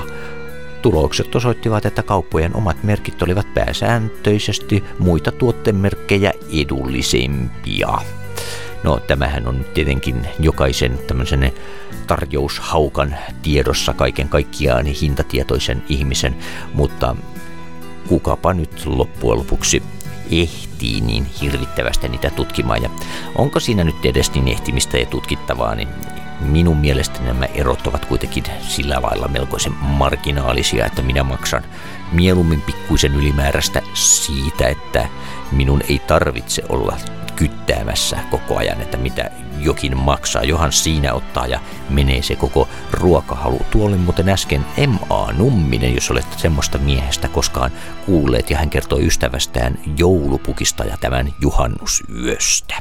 Tulokset 0.83 1.35
osoittivat, 1.35 1.87
että 1.87 2.03
kauppojen 2.03 2.57
omat 2.57 2.83
merkit 2.83 3.23
olivat 3.23 3.55
pääsääntöisesti 3.55 4.85
muita 4.99 5.33
tuottemerkkejä 5.33 6.33
edullisempia. 6.61 7.89
No 8.85 8.99
tämähän 8.99 9.49
on 9.49 9.65
tietenkin 9.75 10.29
jokaisen 10.41 10.99
tämmöisen 11.07 11.53
tarjoushaukan 12.07 13.17
tiedossa 13.43 13.95
kaiken 13.95 14.29
kaikkiaan 14.29 14.87
hintatietoisen 14.87 15.83
ihmisen, 15.89 16.37
mutta 16.75 17.17
kukapa 18.09 18.55
nyt 18.55 18.87
loppujen 18.87 19.39
lopuksi 19.39 19.83
ehtii 20.31 20.66
niin 20.83 21.27
hirvittävästi 21.41 22.09
niitä 22.09 22.31
tutkimaan. 22.31 22.83
Ja 22.83 22.91
onko 23.35 23.61
siinä 23.61 23.85
nyt 23.85 24.05
edes 24.05 24.33
niin 24.33 24.49
ehtimistä 24.49 24.99
ja 24.99 25.07
tutkittavaa, 25.07 25.75
niin 25.75 25.89
minun 26.41 26.77
mielestäni 26.77 27.27
nämä 27.27 27.45
erot 27.45 27.87
ovat 27.87 28.05
kuitenkin 28.05 28.45
sillä 28.61 29.03
lailla 29.03 29.29
melkoisen 29.29 29.73
marginaalisia, 29.73 30.87
että 30.87 31.03
minä 31.03 31.23
maksan 31.23 31.63
mieluummin 32.13 32.61
pikkuisen 32.61 33.15
ylimääräistä 33.15 33.83
siitä, 33.95 34.69
että 34.69 35.09
minun 35.53 35.81
ei 35.89 35.99
tarvitse 35.99 36.63
olla 36.69 36.97
kyttäämässä 37.37 38.19
koko 38.31 38.57
ajan, 38.57 38.81
että 38.81 38.97
mitä 38.97 39.31
jokin 39.61 39.97
maksaa. 39.97 40.43
Johan 40.43 40.73
siinä 40.73 41.13
ottaa 41.13 41.47
ja 41.47 41.61
menee 41.91 42.23
se 42.23 42.37
koko 42.37 42.69
ruokahalu. 42.91 43.61
Tuo 43.71 43.87
oli 43.87 43.97
muuten 43.97 44.29
äsken 44.29 44.67
M.A. 44.87 45.33
Numminen, 45.33 45.95
jos 45.95 46.11
olette 46.11 46.39
semmoista 46.39 46.79
miehestä 46.79 47.29
koskaan 47.29 47.71
kuulleet, 48.07 48.51
ja 48.51 48.59
hän 48.59 48.71
kertoi 48.71 49.07
ystävästään 49.07 49.79
joulupukista 49.97 50.85
ja 50.85 50.97
tämän 51.01 51.35
juhannusyöstä. 51.41 52.75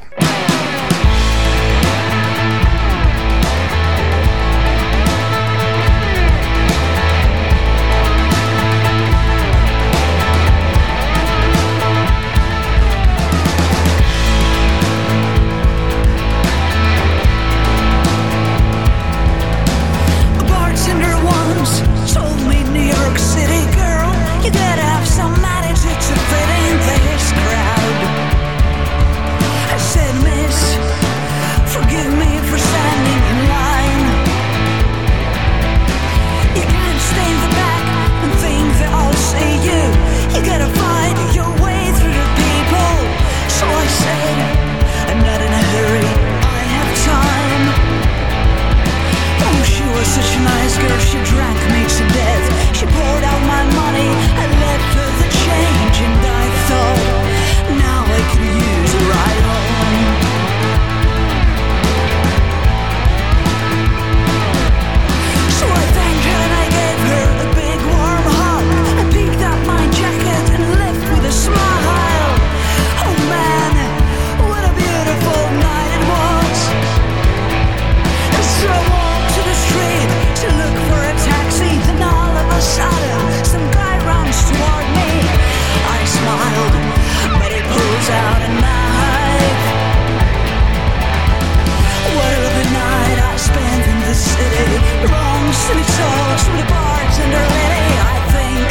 To 96.35 96.51
the 96.51 96.67
bartender 96.67 97.45
lady 97.55 97.95
I 97.95 98.15
think 98.35 98.67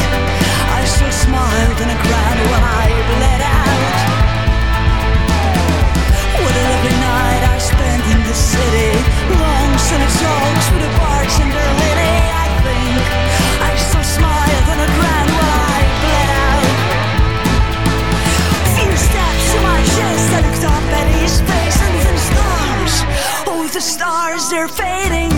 I 0.69 0.85
still 0.85 1.09
smiled 1.09 1.81
in 1.81 1.89
a 1.89 1.97
crowd 1.97 2.39
when 2.45 2.61
I 2.61 2.85
bled 3.09 3.41
out. 3.41 3.97
What 6.45 6.53
a 6.53 6.63
lovely 6.69 6.97
night 7.01 7.41
I 7.41 7.57
spent 7.57 8.05
in 8.13 8.21
the 8.21 8.37
city. 8.37 8.91
Long 9.33 9.71
silly 9.81 10.09
talks 10.21 10.67
with 10.77 10.85
a 10.85 10.93
bartender 10.93 11.67
lady 11.81 12.15
I 12.45 12.47
think 12.61 13.01
I 13.65 13.71
still 13.81 14.07
smiled 14.13 14.67
in 14.69 14.79
a 14.85 14.89
crowd 15.01 15.29
when 15.33 15.49
I 15.73 15.81
bled 16.05 16.29
out. 16.45 16.69
Few 18.77 18.93
steps 18.93 19.45
to 19.51 19.57
my 19.65 19.79
chest 19.97 20.27
I 20.37 20.39
looked 20.45 20.65
up 20.69 20.85
and 21.01 22.19
stars. 22.29 22.93
Oh 23.49 23.65
the 23.73 23.81
stars 23.81 24.53
they're 24.53 24.69
fading. 24.69 25.34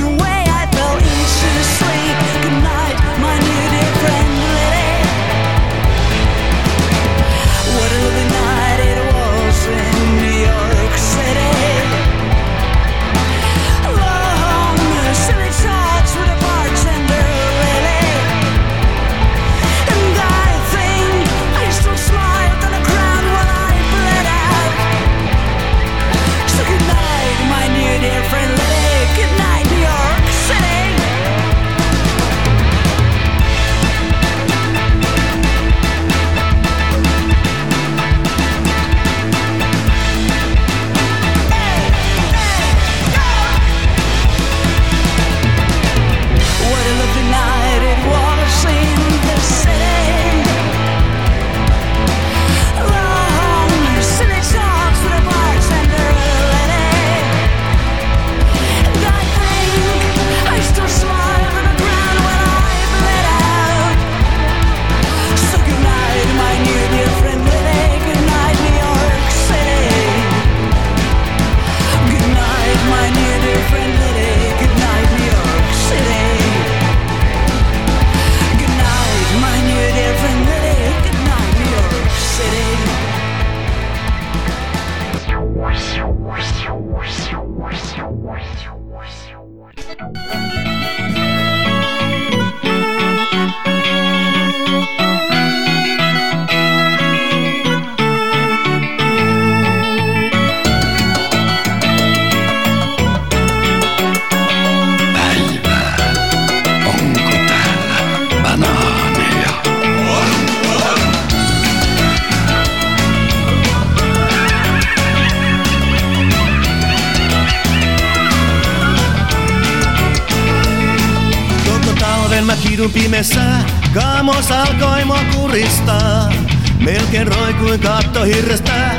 Kaamos 123.93 124.51
alkoi 124.51 125.05
mua 125.05 125.19
kuristaa. 125.35 126.33
Melkein 126.79 127.27
roikuin 127.27 127.79
katto 127.79 128.23
hirrestä, 128.23 128.91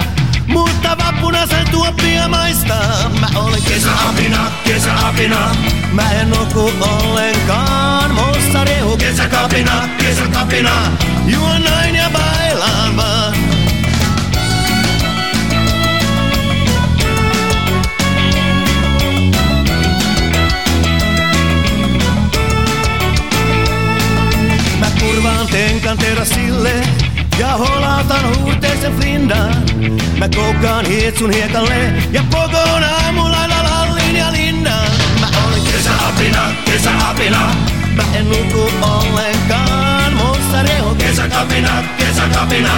mutta 0.47 0.97
vappuna 0.99 1.47
sen 1.47 1.69
tuoppia 1.71 2.29
maistaa. 2.29 3.11
Mä 3.21 3.27
olen 3.41 3.63
kesäapina, 3.63 4.51
kesäapina. 4.65 5.57
Mä 5.93 6.11
en 6.13 6.31
nuku 6.31 6.73
ollenkaan, 6.81 8.15
musta 8.15 8.65
rehu 8.65 8.97
kesäkapina, 8.97 9.89
kesäkapina. 9.99 10.73
Juon 11.27 11.63
näin 11.63 11.95
ja 11.95 12.11
bailaan 12.11 12.97
vaan. 12.97 13.48
Kurvaan 25.89 25.99
tenkan 25.99 25.99
terassille 25.99 26.73
ja 27.39 27.57
holautan 27.57 28.39
huuteisen 28.39 28.97
flindan. 28.97 29.65
Mä 30.19 30.29
koukkaan 30.29 30.87
hietsun 30.87 31.31
hiekalle 31.31 31.93
ja 32.13 32.23
pokoon 32.31 32.85
aamulailla 32.85 33.65
lallin 33.65 34.17
ja 34.17 34.33
linnan. 34.33 34.89
Mä 35.21 35.27
olen 35.47 35.61
kesäapina, 35.73 36.43
kesäapina. 36.65 37.55
Mä 37.95 38.03
en 38.15 38.29
nuku 38.29 38.71
ollenkaan, 38.83 40.13
musta 40.13 40.63
rehu 40.63 40.95
kesäkapina, 40.95 41.85
kesäkapina. 41.99 42.71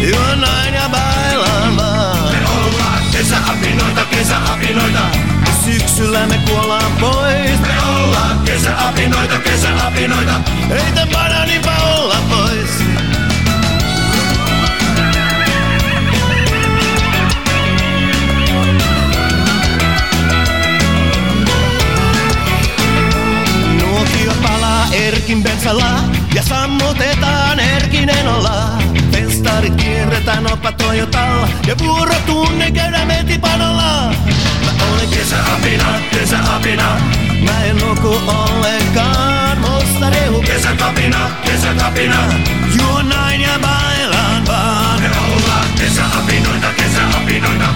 Juon 0.00 0.40
näin 0.40 0.74
ja 0.74 0.88
bailaan 0.88 1.76
vaan. 1.76 2.32
Me 2.32 2.38
ollaan 2.48 3.02
kesäapinoita, 3.12 4.04
kesäapinoita. 4.10 5.37
Syksyllä 5.72 6.26
me 6.26 6.38
kuollaan 6.50 6.92
pois. 7.00 7.60
Me 7.60 7.74
ollaan 7.88 8.38
kesäapinoita, 8.38 9.38
kesäapinoita. 9.38 10.40
Ei 10.70 10.92
tän 10.94 11.08
bananinpa 11.12 11.70
olla 11.70 12.16
pois. 12.28 12.70
Nuotio 23.82 24.32
palaa 24.42 24.86
Erkin 24.92 25.42
bensalla 25.42 26.00
ja 26.34 26.42
sammutetaan 26.42 27.60
Erkinen 27.60 28.28
olla. 28.28 28.97
Festarit 29.58 29.82
kierretään 29.82 30.52
oppa 30.52 30.72
Toyotalla 30.72 31.48
ja 31.66 31.78
vuorotunne 31.78 32.70
käydään 32.70 33.06
metipanolla. 33.06 34.12
Mä 34.64 34.84
olen 34.92 35.08
kesäapina, 35.08 35.84
kesäapina. 36.10 37.00
Mä 37.44 37.64
en 37.64 37.76
nuku 37.76 38.20
ollenkaan, 38.26 39.58
musta 39.58 40.10
rehu 40.10 40.42
kesäkapina, 40.42 41.30
kesäkapina. 41.44 42.16
Juon 42.78 43.08
näin 43.08 43.40
ja 43.40 43.58
bailaan 43.58 44.46
vaan. 44.46 45.00
Me 45.00 45.10
ollaan 45.34 45.66
kesäapinoita, 45.78 46.66
kesäapinoita. 46.76 47.68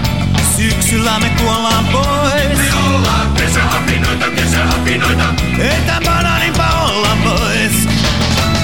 Syksyllä 0.55 1.19
me 1.19 1.29
kuollaan 1.29 1.85
pois. 1.85 2.57
Me 2.57 2.73
ollaan 2.95 3.33
kesäapinoita, 3.33 4.25
kesäapinoita. 4.35 5.25
Ei 5.59 5.81
tän 5.85 6.03
banaaninpa 6.05 6.67
olla 6.67 7.17
pois. 7.23 7.89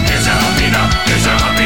Kesäapina, 0.08 0.90
kesäapina. 1.06 1.59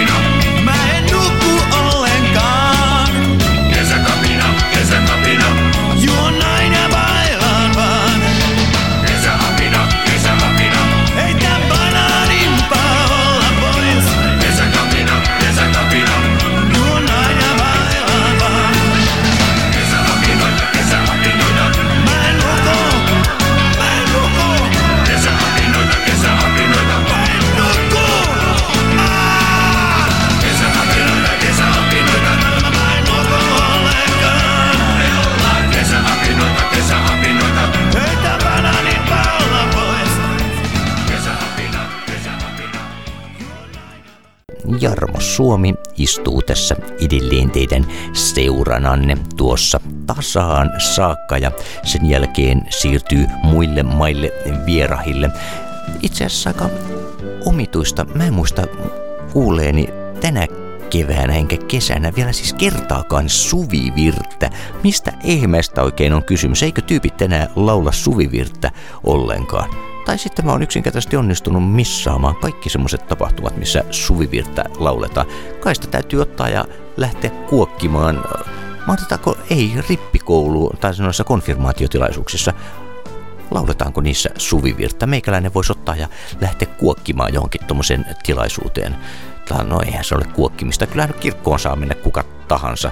Jarmo 44.79 45.19
Suomi 45.19 45.73
istuu 45.97 46.41
tässä 46.41 46.75
edelleen 46.99 47.51
teidän 47.51 47.85
seurananne 48.13 49.17
tuossa 49.37 49.79
tasaan 50.07 50.71
saakka 50.77 51.37
ja 51.37 51.51
sen 51.83 52.09
jälkeen 52.09 52.61
siirtyy 52.69 53.25
muille 53.43 53.83
maille 53.83 54.31
vierahille. 54.65 55.29
Itse 56.01 56.25
asiassa 56.25 56.49
aika 56.49 56.69
omituista. 57.45 58.05
Mä 58.15 58.25
en 58.25 58.33
muista 58.33 58.67
kuuleeni 59.33 59.87
tänä 60.21 60.47
keväänä 60.89 61.33
enkä 61.35 61.57
kesänä 61.67 62.11
vielä 62.15 62.31
siis 62.31 62.53
kertaakaan 62.53 63.29
suvivirttä. 63.29 64.49
Mistä 64.83 65.11
ihmeestä 65.23 65.83
oikein 65.83 66.13
on 66.13 66.23
kysymys? 66.23 66.63
Eikö 66.63 66.81
tyypit 66.81 67.21
enää 67.21 67.47
laula 67.55 67.91
suvivirttä 67.91 68.71
ollenkaan? 69.03 69.92
Tai 70.05 70.17
sitten 70.17 70.45
mä 70.45 70.51
oon 70.51 70.63
yksinkertaisesti 70.63 71.17
onnistunut 71.17 71.71
missaamaan 71.71 72.35
kaikki 72.35 72.69
semmoiset 72.69 73.07
tapahtumat, 73.07 73.57
missä 73.57 73.83
suvivirttä 73.91 74.63
lauletaan. 74.77 75.27
Kai 75.59 75.75
sitä 75.75 75.87
täytyy 75.87 76.21
ottaa 76.21 76.49
ja 76.49 76.65
lähteä 76.97 77.29
kuokkimaan. 77.29 78.23
Mahdetaanko 78.87 79.37
ei 79.49 79.73
rippikoulu 79.89 80.71
tai 80.79 80.91
noissa 80.99 81.23
konfirmaatiotilaisuuksissa 81.23 82.53
lauletaanko 83.51 84.01
niissä 84.01 84.29
suvivirttä? 84.37 85.05
Meikäläinen 85.05 85.53
voisi 85.53 85.71
ottaa 85.71 85.95
ja 85.95 86.07
lähteä 86.41 86.67
kuokkimaan 86.67 87.33
johonkin 87.33 87.65
tuommoiseen 87.67 88.05
tilaisuuteen. 88.23 88.95
Tai 89.47 89.65
no 89.65 89.81
eihän 89.81 90.03
se 90.03 90.15
ole 90.15 90.25
kuokkimista. 90.25 90.87
Kyllähän 90.87 91.13
kirkkoon 91.19 91.59
saa 91.59 91.75
mennä 91.75 91.95
kuka 91.95 92.23
tahansa 92.47 92.91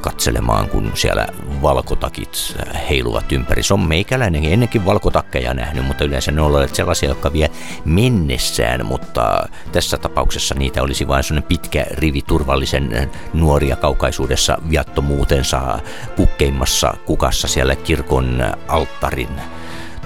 katselemaan, 0.00 0.68
kun 0.68 0.90
siellä 0.94 1.26
valkotakit 1.62 2.56
heiluvat 2.88 3.32
ympäri. 3.32 3.62
Se 3.62 3.74
on 3.74 3.80
meikäläinen 3.80 4.44
ennenkin 4.44 4.86
valkotakkeja 4.86 5.54
nähnyt, 5.54 5.86
mutta 5.86 6.04
yleensä 6.04 6.32
ne 6.32 6.40
on 6.40 6.46
olleet 6.46 6.74
sellaisia, 6.74 7.08
jotka 7.08 7.32
vie 7.32 7.50
mennessään, 7.84 8.86
mutta 8.86 9.48
tässä 9.72 9.96
tapauksessa 9.96 10.54
niitä 10.54 10.82
olisi 10.82 11.08
vain 11.08 11.24
sellainen 11.24 11.48
pitkä 11.48 11.86
rivi 11.90 12.22
turvallisen 12.22 13.10
nuoria 13.34 13.76
kaukaisuudessa 13.76 14.58
viattomuutensa 14.70 15.78
kukkeimmassa 16.16 16.94
kukassa 17.06 17.48
siellä 17.48 17.76
kirkon 17.76 18.54
alttarin 18.68 19.40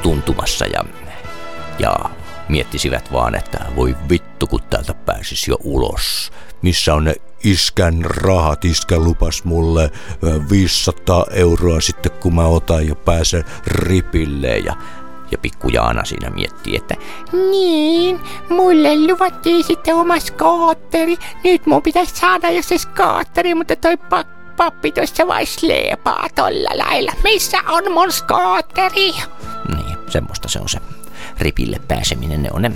tuntumassa 0.03 0.67
ja, 0.67 0.85
ja 1.79 1.97
miettisivät 2.49 3.13
vaan, 3.13 3.35
että 3.35 3.65
voi 3.77 3.97
vittu 4.11 4.47
kun 4.47 4.61
täältä 4.71 4.95
pääsis 4.95 5.49
jo 5.49 5.57
ulos. 5.65 6.33
Missä 6.63 6.95
on 6.95 7.05
ne 7.05 7.15
iskän 7.45 8.05
rahat? 8.05 8.65
Iskä 8.65 8.99
lupas 8.99 9.45
mulle 9.45 9.91
ö, 10.25 10.41
500 10.51 11.25
euroa 11.31 11.81
sitten 11.81 12.13
kun 12.13 12.35
mä 12.35 12.47
otan 12.47 12.89
ja 12.89 12.95
pääsen 12.95 13.45
ripille 13.67 14.59
ja 14.59 14.77
ja 15.31 15.39
pikku 15.39 15.69
Jaana 15.69 16.05
siinä 16.05 16.31
miettii, 16.31 16.77
että 16.77 16.95
Niin, 17.51 18.21
mulle 18.51 19.07
luvattiin 19.13 19.65
sitten 19.65 19.95
oma 19.95 20.21
skootteri. 20.21 21.17
Nyt 21.45 21.67
mun 21.67 21.83
pitäisi 21.83 22.17
saada 22.17 22.51
jo 22.51 22.63
se 22.63 22.79
skootteri, 22.79 23.55
mutta 23.55 23.77
toi 23.77 23.97
pak- 23.97 24.57
pappi 24.57 24.93
tuossa 24.93 25.27
vai 25.27 25.47
sleepaa 25.47 26.27
tolla 26.35 26.71
lailla. 26.75 27.13
Missä 27.25 27.59
on 27.69 27.93
mun 27.93 28.13
skootteri? 28.13 29.11
niin, 29.77 29.99
semmoista 30.09 30.49
se 30.49 30.59
on 30.61 30.69
se 30.69 30.79
ripille 31.39 31.81
pääseminen. 31.89 32.43
Ne 32.43 32.49
on 32.53 32.63
ne 32.63 32.73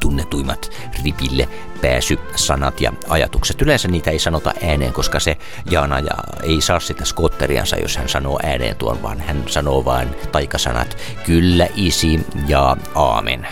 tunnetuimmat 0.00 0.70
ripille 1.04 1.48
pääsysanat 1.80 2.80
ja 2.80 2.92
ajatukset. 3.08 3.62
Yleensä 3.62 3.88
niitä 3.88 4.10
ei 4.10 4.18
sanota 4.18 4.52
ääneen, 4.62 4.92
koska 4.92 5.20
se 5.20 5.36
Jaana 5.70 5.98
ja 5.98 6.14
ei 6.42 6.60
saa 6.60 6.80
sitä 6.80 7.04
skotteriansa, 7.04 7.76
jos 7.76 7.96
hän 7.96 8.08
sanoo 8.08 8.40
ääneen 8.42 8.76
tuon, 8.76 9.02
vaan 9.02 9.20
hän 9.20 9.44
sanoo 9.46 9.84
vain 9.84 10.08
taikasanat 10.32 10.96
kyllä, 11.26 11.68
isi 11.76 12.26
ja 12.46 12.76
aamen. 12.94 13.46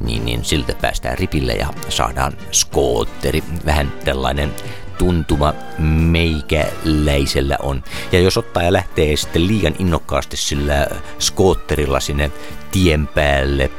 Niin, 0.00 0.24
niin 0.24 0.44
siltä 0.44 0.74
päästään 0.80 1.18
ripille 1.18 1.52
ja 1.52 1.68
saadaan 1.88 2.32
skootteri. 2.52 3.44
Vähän 3.66 3.92
tällainen 4.04 4.52
tuntuma 4.98 5.54
meikäläisellä 5.78 7.56
on. 7.62 7.84
Ja 8.12 8.20
jos 8.20 8.36
ottaa 8.36 8.62
ja 8.62 8.72
lähtee 8.72 9.16
sitten 9.16 9.46
liian 9.46 9.74
innokkaasti 9.78 10.36
sillä 10.36 10.86
skootterilla 11.18 12.00
sinne 12.00 12.32
tien 12.70 13.06
päälle 13.06 13.70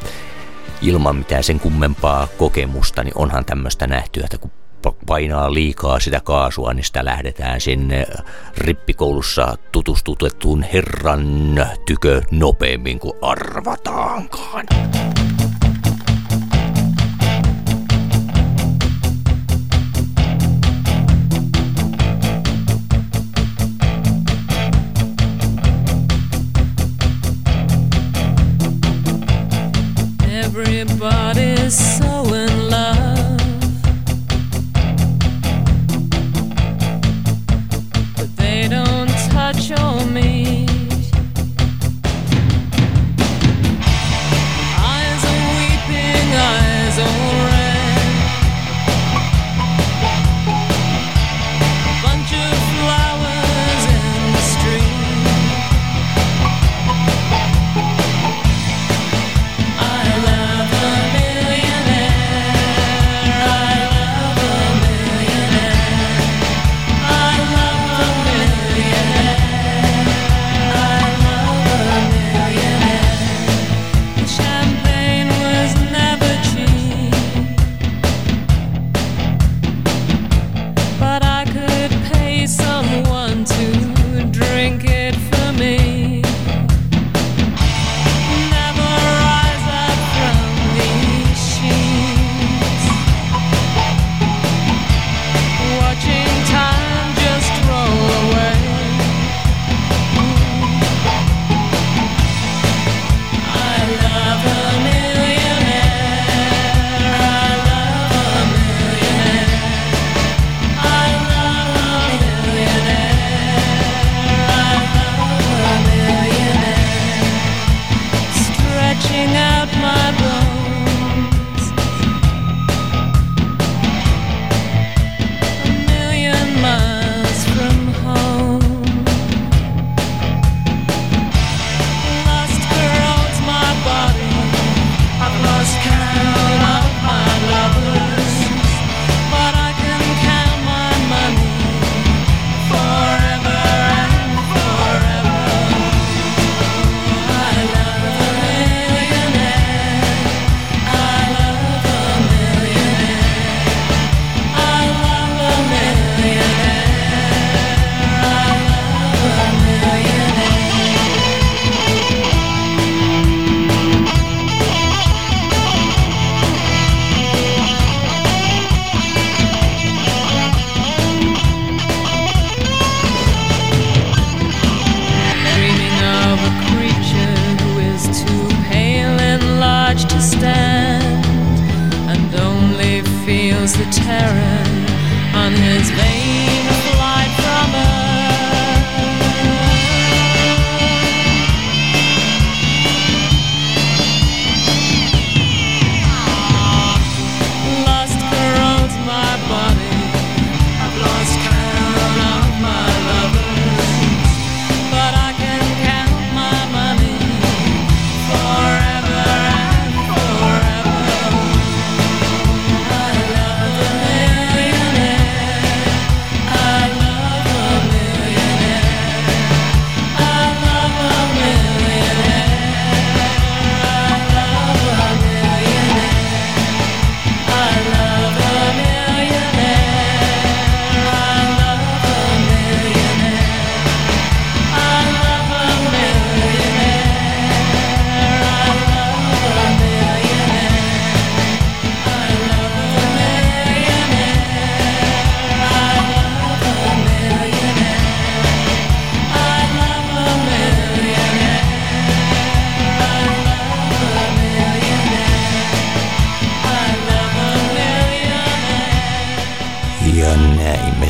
ilman 0.84 1.16
mitään 1.16 1.44
sen 1.44 1.60
kummempaa 1.60 2.28
kokemusta, 2.38 3.04
niin 3.04 3.18
onhan 3.18 3.46
tämmöistä 3.46 3.88
nähty, 3.88 4.20
että 4.20 4.38
kun 4.38 4.52
pa- 4.88 4.96
painaa 5.06 5.54
liikaa 5.54 6.00
sitä 6.00 6.20
kaasua, 6.20 6.74
niin 6.74 6.84
sitä 6.84 7.06
lähdetään 7.06 7.62
sinne 7.62 8.06
rippikoulussa 8.58 9.58
tutustutetun 9.72 10.64
herran 10.64 11.56
tykö 11.86 12.22
nopeammin 12.32 13.00
kuin 13.00 13.14
arvataankaan. 13.22 14.66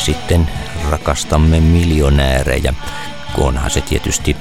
Sitten 0.03 0.49
rakastamme 0.89 1.59
miljonäärejä. 1.59 2.73
Onhan 3.37 3.71
se 3.71 3.81
tietysti 3.81 4.35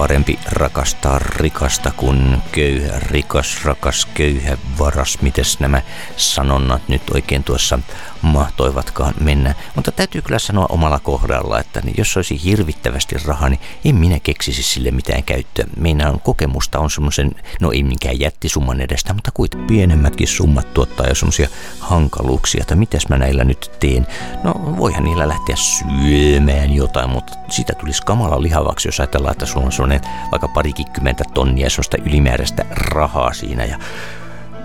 parempi 0.00 0.38
rakastaa 0.46 1.18
rikasta 1.18 1.90
kuin 1.96 2.42
köyhä, 2.52 2.98
rikas, 2.98 3.64
rakas, 3.64 4.08
köyhä, 4.14 4.58
varas. 4.78 5.18
Mites 5.22 5.60
nämä 5.60 5.82
sanonnat 6.16 6.88
nyt 6.88 7.02
oikein 7.14 7.44
tuossa 7.44 7.78
mahtoivatkaan 8.22 9.14
mennä. 9.20 9.54
Mutta 9.74 9.92
täytyy 9.92 10.22
kyllä 10.22 10.38
sanoa 10.38 10.66
omalla 10.68 10.98
kohdalla, 10.98 11.60
että 11.60 11.80
niin 11.84 11.94
jos 11.98 12.16
olisi 12.16 12.44
hirvittävästi 12.44 13.16
rahaa, 13.24 13.48
niin 13.48 13.60
en 13.84 13.94
minä 13.94 14.20
keksisi 14.20 14.62
sille 14.62 14.90
mitään 14.90 15.22
käyttöä. 15.22 15.64
On 16.12 16.20
kokemusta 16.20 16.78
on 16.78 16.90
semmoisen, 16.90 17.34
no 17.60 17.72
ei 17.72 17.82
minkään 17.82 18.20
jättisumman 18.20 18.80
edestä, 18.80 19.14
mutta 19.14 19.30
kuitenkin 19.34 19.66
pienemmätkin 19.66 20.28
summat 20.28 20.74
tuottaa 20.74 21.06
jo 21.06 21.14
semmoisia 21.14 21.48
hankaluuksia, 21.80 22.60
että 22.60 22.76
mitäs 22.76 23.08
mä 23.08 23.18
näillä 23.18 23.44
nyt 23.44 23.70
teen. 23.80 24.06
No 24.44 24.54
voihan 24.76 25.04
niillä 25.04 25.28
lähteä 25.28 25.56
syömään 25.56 26.74
jotain, 26.74 27.10
mutta 27.10 27.32
sitä 27.50 27.72
tulisi 27.72 28.02
kamala 28.02 28.42
lihavaksi, 28.42 28.88
jos 28.88 29.00
ajatellaan, 29.00 29.32
että 29.32 29.46
sulla 29.46 29.66
on 29.66 29.72
semmoinen 29.98 30.30
vaikka 30.30 30.48
parikymmentä 30.48 31.24
tonnia 31.34 31.70
semmoista 31.70 31.96
ylimääräistä 32.06 32.64
rahaa 32.70 33.32
siinä. 33.32 33.64
Ja 33.64 33.78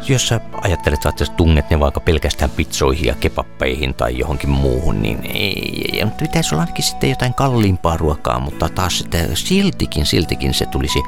jos 0.07 0.27
sä 0.27 0.41
ajattelet, 0.61 1.05
että 1.05 1.25
sä 1.25 1.33
tunget 1.33 1.69
ne 1.69 1.79
vaikka 1.79 1.99
pelkästään 1.99 2.51
pizzoihin 2.51 3.05
ja 3.05 3.15
kepappeihin 3.15 3.93
tai 3.93 4.17
johonkin 4.17 4.49
muuhun, 4.49 5.01
niin 5.01 5.19
ei, 5.23 5.89
ei, 5.93 6.05
mutta 6.05 6.21
pitäisi 6.21 6.55
olla 6.55 6.61
ainakin 6.61 6.83
sitten 6.83 7.09
jotain 7.09 7.33
kalliimpaa 7.33 7.97
ruokaa, 7.97 8.39
mutta 8.39 8.69
taas 8.69 8.97
sitten 8.97 9.35
siltikin, 9.35 10.05
siltikin 10.05 10.53
se 10.53 10.65
tulisi 10.65 10.99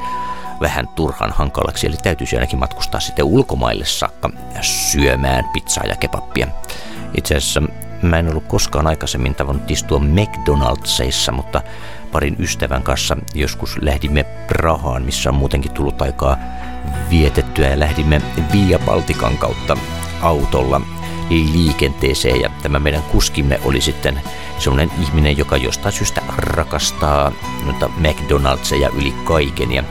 vähän 0.62 0.88
turhan 0.88 1.32
hankalaksi, 1.32 1.88
eli 1.88 1.96
täytyisi 2.04 2.36
ainakin 2.36 2.60
matkustaa 2.60 3.00
sitten 3.00 3.26
ulkomaille 3.26 3.86
saakka 3.86 4.30
syömään 4.62 5.44
pizzaa 5.54 5.84
ja 5.88 5.96
kepappia. 5.96 6.48
Itse 7.18 7.36
asiassa 7.36 7.62
mä 8.02 8.20
en 8.20 8.30
ollut 8.30 8.48
koskaan 8.48 8.88
aikaisemmin 8.88 9.36
tavannut 9.36 9.72
istua 9.72 10.00
McDonald'sissa, 10.00 11.32
mutta 11.32 11.62
parin 12.12 12.36
ystävän 12.40 12.84
kanssa 12.84 13.18
joskus 13.34 13.78
lähdimme 13.82 14.24
Prahaan, 14.24 15.04
missä 15.04 15.30
on 15.30 15.36
muutenkin 15.36 15.72
tullut 15.72 16.02
aikaa 16.02 16.38
vietettyä 17.10 17.68
ja 17.68 17.80
lähdimme 17.80 18.22
Via 18.54 18.80
Baltikan 18.80 19.38
kautta 19.38 19.78
autolla 20.22 20.82
liikenteeseen 21.30 22.42
ja 22.42 22.50
tämä 22.64 22.80
meidän 22.80 23.04
kuskimme 23.04 23.60
oli 23.64 23.82
sitten 23.82 24.22
sellainen 24.60 24.92
ihminen, 25.02 25.38
joka 25.38 25.58
jostain 25.58 25.94
syystä 25.94 26.22
rakastaa 26.38 27.32
noita 27.66 27.90
McDonald'seja 27.98 28.96
yli 28.96 29.14
kaiken 29.24 29.72
ja 29.72 29.84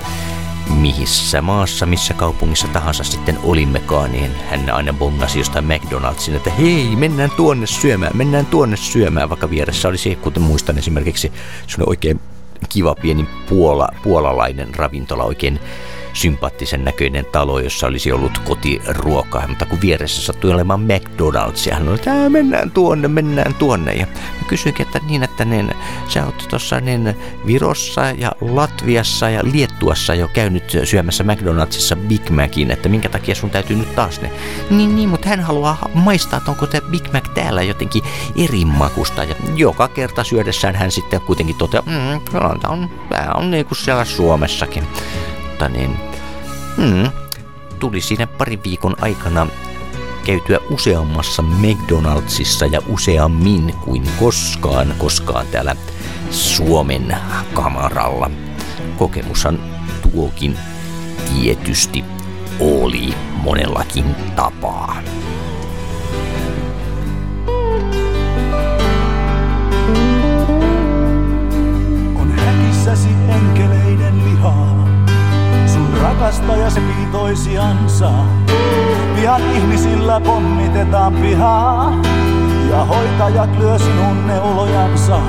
mihissä 0.74 1.42
maassa, 1.42 1.86
missä 1.86 2.14
kaupungissa 2.14 2.68
tahansa 2.68 3.04
sitten 3.04 3.38
olimmekaan, 3.42 4.12
niin 4.12 4.30
hän 4.50 4.70
aina 4.70 4.92
bongasi 4.92 5.38
jostain 5.38 5.64
McDonald'sin, 5.64 6.34
että 6.36 6.50
hei, 6.50 6.96
mennään 6.96 7.30
tuonne 7.30 7.66
syömään, 7.66 8.16
mennään 8.16 8.46
tuonne 8.46 8.76
syömään, 8.76 9.28
vaikka 9.28 9.50
vieressä 9.50 9.88
olisi, 9.88 10.16
kuten 10.16 10.42
muistan 10.42 10.78
esimerkiksi, 10.78 11.32
sellainen 11.66 11.88
oikein 11.88 12.20
kiva 12.68 12.94
pieni 12.94 13.28
puola, 13.48 13.88
puolalainen 14.02 14.74
ravintola, 14.74 15.24
oikein 15.24 15.60
sympaattisen 16.16 16.84
näköinen 16.84 17.24
talo, 17.24 17.58
jossa 17.58 17.86
olisi 17.86 18.12
ollut 18.12 18.38
kotiruokaa, 18.38 19.48
mutta 19.48 19.66
kun 19.66 19.80
vieressä 19.80 20.22
sattui 20.22 20.52
olemaan 20.52 20.80
McDonald's, 20.80 21.68
ja 21.68 21.74
hän 21.74 21.88
oli, 21.88 21.94
että 21.94 22.30
mennään 22.30 22.70
tuonne, 22.70 23.08
mennään 23.08 23.54
tuonne. 23.54 23.92
Ja 23.92 24.06
mä 24.06 24.48
kysyinkin, 24.48 24.86
että 24.86 25.00
niin, 25.08 25.22
että 25.22 25.44
niin, 25.44 25.74
sä 26.08 26.26
oot 26.26 26.46
tuossa 26.50 26.80
niin 26.80 27.16
Virossa 27.46 28.02
ja 28.10 28.32
Latviassa 28.40 29.30
ja 29.30 29.40
Liettuassa 29.44 30.14
jo 30.14 30.28
käynyt 30.28 30.76
syömässä 30.84 31.24
McDonaldsissa 31.24 31.96
Big 31.96 32.30
Macin, 32.30 32.70
että 32.70 32.88
minkä 32.88 33.08
takia 33.08 33.34
sun 33.34 33.50
täytyy 33.50 33.76
nyt 33.76 33.94
taas 33.94 34.20
ne. 34.20 34.30
Niin, 34.70 34.96
niin, 34.96 35.08
mutta 35.08 35.28
hän 35.28 35.40
haluaa 35.40 35.88
maistaa, 35.94 36.36
että 36.36 36.50
onko 36.50 36.66
tämä 36.66 36.90
Big 36.90 37.12
Mac 37.12 37.34
täällä 37.34 37.62
jotenkin 37.62 38.02
eri 38.36 38.64
makusta. 38.64 39.24
Ja 39.24 39.34
joka 39.56 39.88
kerta 39.88 40.24
syödessään 40.24 40.74
hän 40.74 40.90
sitten 40.90 41.20
kuitenkin 41.20 41.56
toteaa, 41.56 41.82
mm, 41.86 42.20
tämä 42.20 42.48
on, 42.68 42.90
tämä 43.08 43.32
on 43.34 43.50
niin 43.50 43.66
kuin 43.66 43.78
siellä 43.78 44.04
Suomessakin 44.04 44.86
mutta 45.56 45.68
niin, 45.68 45.96
hmm, 46.76 47.10
tuli 47.78 48.00
siinä 48.00 48.26
parin 48.26 48.64
viikon 48.64 48.96
aikana 49.00 49.46
käytyä 50.24 50.58
useammassa 50.70 51.42
McDonaldsissa 51.42 52.66
ja 52.66 52.80
useammin 52.88 53.74
kuin 53.84 54.02
koskaan, 54.18 54.94
koskaan 54.98 55.46
täällä 55.46 55.76
Suomen 56.30 57.16
kamaralla. 57.54 58.30
Kokemushan 58.98 59.58
tuokin 60.02 60.58
tietysti 61.34 62.04
oli 62.60 63.14
monellakin 63.42 64.16
tapaa. 64.36 65.02
Sun 76.16 76.22
rakastajasi 76.22 76.80
toisiansa. 77.12 78.10
Pian 79.16 79.42
ihmisillä 79.54 80.20
pommitetaan 80.20 81.12
pihaa. 81.12 81.92
Ja 82.70 82.84
hoitajat 82.84 83.58
lyö 83.58 83.78
sinun 83.78 84.26
neulojansa. 84.26 85.20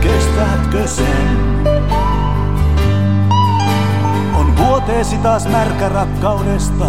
Kestätkö 0.00 0.86
sen? 0.86 1.64
On 4.34 4.56
vuoteesi 4.56 5.16
taas 5.16 5.48
märkä 5.48 5.88
rakkaudesta. 5.88 6.86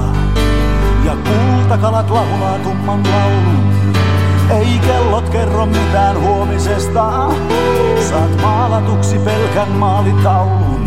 Ja 1.06 1.16
kultakalat 1.16 2.10
laulaa 2.10 2.60
tumman 2.60 3.04
laulun. 3.04 3.74
Ei 4.50 4.80
kellot 4.88 5.30
kerro 5.30 5.66
mitään 5.66 6.22
huomisesta. 6.22 7.30
Saat 8.10 8.42
maalatuksi 8.42 9.20
pelkän 9.20 9.72
maalitaulun. 9.72 10.81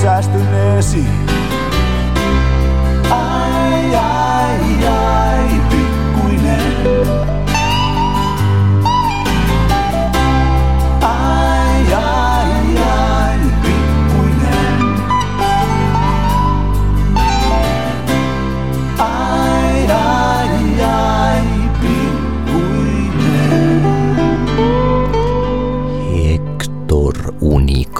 Säästyneesi. 0.00 1.04
Ai, 3.10 3.94
ai, 3.94 4.86
ai, 4.86 5.48
pikkuinen. 5.70 7.39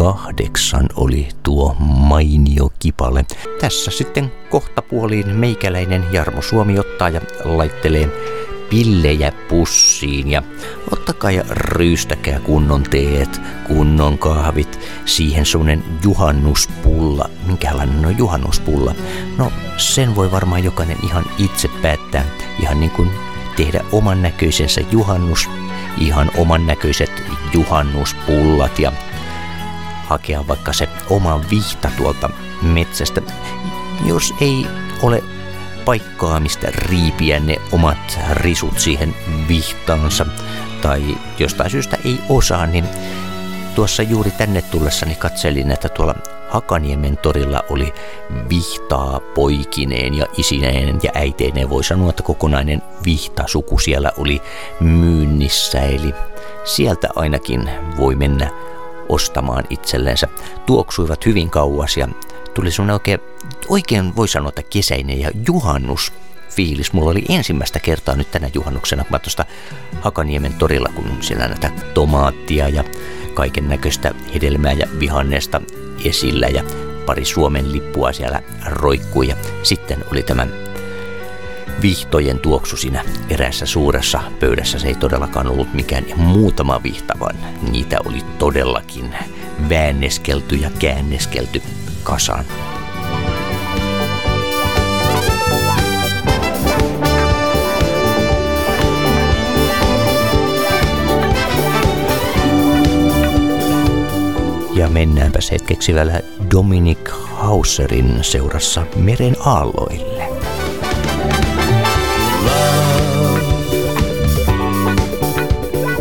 8 0.01 0.86
oli 0.94 1.28
tuo 1.42 1.76
mainio 1.78 2.72
kipale. 2.78 3.24
Tässä 3.61 3.90
sitten 3.90 4.32
kohtapuoliin 4.51 5.36
meikäläinen 5.36 6.05
Jarmo 6.12 6.42
Suomi 6.42 6.78
ottaa 6.78 7.09
ja 7.09 7.20
laittelee 7.44 8.09
pillejä 8.70 9.32
pussiin 9.48 10.28
ja 10.28 10.42
ottakaa 10.92 11.30
ja 11.30 11.44
ryystäkää 11.51 12.40
kunnon 12.40 12.82
teet, 12.82 13.40
kunnon 13.66 14.18
kahvit, 14.18 14.80
siihen 15.05 15.46
semmonen 15.46 15.84
juhannuspulla. 16.05 17.30
Minkälainen 17.46 18.07
on 18.07 18.18
juhannuspulla? 18.18 18.94
No 19.38 19.53
sen 19.76 20.16
voi 20.16 20.30
varmaan 20.30 20.64
jokainen 20.64 20.98
ihan 21.05 21.24
itse 21.38 21.68
päättää, 21.82 22.24
ihan 22.62 22.80
niin 22.80 22.90
kuin 22.90 23.11
tehdä 23.57 23.84
oman 23.92 24.22
näköisensä 24.22 24.80
juhannus, 24.90 25.51
ihan 25.98 26.30
oman 26.36 26.66
näköiset 26.66 27.22
juhannuspullat 27.53 28.78
ja 28.78 28.92
hakea 30.11 30.48
vaikka 30.48 30.72
se 30.72 30.88
oma 31.11 31.40
vihta 31.50 31.90
tuolta 31.96 32.30
metsästä. 32.62 33.22
Jos 34.04 34.34
ei 34.40 34.66
ole 35.02 35.24
paikkaa, 35.84 36.40
mistä 36.40 36.68
riipiä 36.70 37.40
ne 37.40 37.56
omat 37.72 38.18
risut 38.32 38.78
siihen 38.78 39.14
vihtaansa, 39.48 40.26
tai 40.82 41.18
jostain 41.38 41.70
syystä 41.70 41.98
ei 42.04 42.20
osaa, 42.28 42.66
niin 42.66 42.84
tuossa 43.74 44.02
juuri 44.02 44.30
tänne 44.30 44.62
tullessani 44.62 45.14
katselin, 45.14 45.70
että 45.70 45.88
tuolla 45.88 46.14
Hakaniemen 46.50 47.16
torilla 47.16 47.64
oli 47.68 47.94
vihtaa 48.48 49.20
poikineen 49.20 50.14
ja 50.14 50.26
isineen 50.36 51.00
ja 51.02 51.11
äiteineen. 51.14 51.70
Voi 51.70 51.84
sanoa, 51.84 52.11
että 52.11 52.22
kokonainen 52.22 52.82
vihtasuku 53.04 53.78
siellä 53.78 54.12
oli 54.16 54.42
myynnissä, 54.80 55.80
eli 55.80 56.14
sieltä 56.64 57.08
ainakin 57.14 57.70
voi 57.96 58.14
mennä 58.16 58.50
ostamaan 59.11 59.64
itsellensä. 59.70 60.28
Tuoksuivat 60.66 61.26
hyvin 61.26 61.50
kauas 61.50 61.96
ja 61.96 62.08
tuli 62.54 62.70
sun 62.70 62.90
oikein, 62.90 63.20
oikein 63.68 64.16
voi 64.16 64.28
sanoa, 64.28 64.48
että 64.48 64.62
kesäinen 64.62 65.20
ja 65.20 65.30
juhannus 65.46 66.12
fiilis. 66.50 66.92
Mulla 66.92 67.11
oli 67.11 67.24
ensimmäistä 67.28 67.80
kertaa 67.80 68.16
nyt 68.16 68.30
tänä 68.30 68.50
juhannuksena, 68.54 69.02
kun 69.02 69.12
mä 69.12 69.18
tuosta 69.18 69.44
Hakaniemen 70.00 70.54
torilla, 70.54 70.88
kun 70.94 71.16
siellä 71.20 71.48
näitä 71.48 71.70
tomaattia 71.94 72.68
ja 72.68 72.84
kaiken 73.34 73.68
näköistä 73.68 74.14
hedelmää 74.34 74.72
ja 74.72 74.86
vihanneesta 75.00 75.61
esillä 76.04 76.46
ja 76.46 76.64
pari 77.06 77.24
Suomen 77.24 77.72
lippua 77.72 78.12
siellä 78.12 78.42
roikkui 78.66 79.28
ja 79.28 79.36
sitten 79.62 80.04
oli 80.12 80.22
tämä 80.22 80.46
vihtojen 81.83 82.41
tuoksu 82.41 82.77
siinä 82.77 83.05
eräässä 83.31 83.66
suuressa 83.66 84.21
pöydässä. 84.41 84.79
Se 84.79 84.89
ei 84.89 84.95
todellakaan 84.95 85.47
ollut 85.47 85.75
mikään 85.75 86.05
muutama 86.16 86.83
vihta, 86.83 87.14
vaan 87.21 87.37
niitä 87.71 87.99
oli 88.05 88.23
todellakin 88.39 89.14
vääneskelty 89.68 90.57
ja 90.57 90.71
käänneskelty 90.79 91.62
kasaan. 92.03 92.45
Ja 104.75 104.89
mennäänpäs 104.89 105.51
hetkeksi 105.51 105.95
vielä 105.95 106.21
Dominic 106.55 107.11
Hauserin 107.11 108.18
seurassa 108.25 108.87
meren 108.97 109.37
aalloille. 109.45 110.29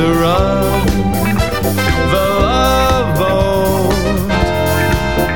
Another 0.00 0.20
run. 0.20 0.86
The 2.10 2.26
love 2.40 3.18
boat 3.18 3.92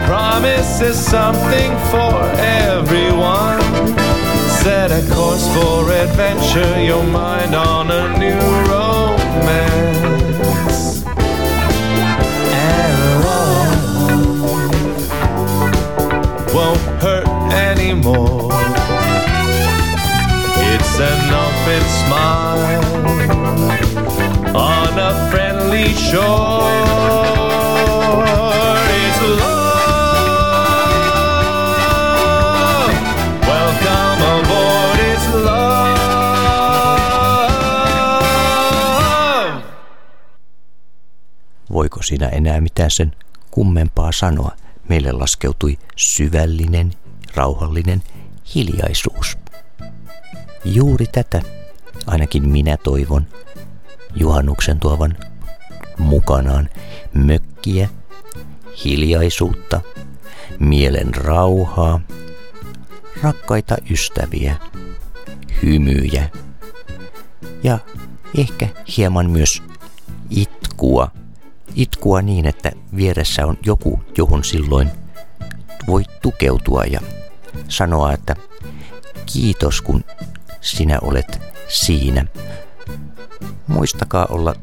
promises 0.07 0.97
something 0.99 1.71
for 1.91 2.23
everyone. 2.39 3.61
Set 4.63 4.91
a 4.91 5.03
course 5.15 5.47
for 5.55 5.91
adventure, 5.93 6.83
your 6.83 7.05
mind 7.05 7.55
on 7.55 7.91
a 7.91 8.19
new 8.19 8.41
romance. 8.71 10.15
And 12.47 13.25
love 13.25 13.75
won't 16.55 16.81
hurt 17.03 17.29
anymore. 17.53 18.51
It's 20.67 20.99
an 20.99 21.35
open 21.35 21.83
smile 22.07 23.44
a 25.05 25.13
friendly 25.31 25.95
shore. 25.95 26.73
It's 29.01 29.21
love. 29.41 29.65
Welcome 33.49 34.23
aboard. 34.35 34.99
It's 35.13 35.27
love. 35.45 35.95
Voiko 41.73 42.03
siinä 42.03 42.29
enää 42.29 42.61
mitään 42.61 42.91
sen 42.91 43.13
kummempaa 43.51 44.13
sanoa? 44.13 44.53
Meille 44.89 45.13
laskeutui 45.13 45.79
syvällinen, 45.97 46.91
rauhallinen 47.35 48.03
hiljaisuus. 48.55 49.39
Juuri 50.65 51.07
tätä 51.07 51.43
ainakin 52.07 52.49
minä 52.49 52.77
toivon 52.77 53.27
juhannuksen 54.17 54.81
tuovan 54.81 55.17
mukanaan 55.99 56.69
mökkiä, 57.15 57.89
hiljaisuutta, 58.85 59.81
mielen 60.59 61.15
rauhaa, 61.15 62.01
rakkaita 63.23 63.77
ystäviä, 63.91 64.57
hymyjä 65.63 66.31
ja 67.63 67.79
ehkä 68.39 68.69
hieman 68.97 69.31
myös 69.31 69.63
itkua. 70.31 71.11
Itkua 71.75 72.23
niin, 72.23 72.47
että 72.47 72.73
vieressä 72.97 73.47
on 73.47 73.59
joku, 73.67 74.03
johon 74.19 74.45
silloin 74.45 74.91
voi 75.87 76.03
tukeutua 76.23 76.85
ja 76.85 77.01
sanoa, 77.69 78.13
että 78.13 78.37
kiitos 79.33 79.83
kun 79.83 80.05
sinä 80.61 80.99
olet 81.03 81.41
siinä. 81.69 82.27
Muistakaa 83.67 84.27
olla 84.31 84.55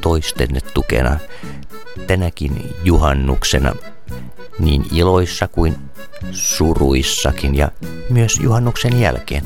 toistenne 0.00 0.60
tukena 0.60 1.18
tänäkin 2.06 2.74
juhannuksena 2.84 3.74
niin 4.58 4.86
iloissa 4.92 5.48
kuin 5.48 5.76
suruissakin 6.32 7.54
ja 7.54 7.70
myös 8.10 8.38
juhannuksen 8.40 9.00
jälkeen. 9.00 9.44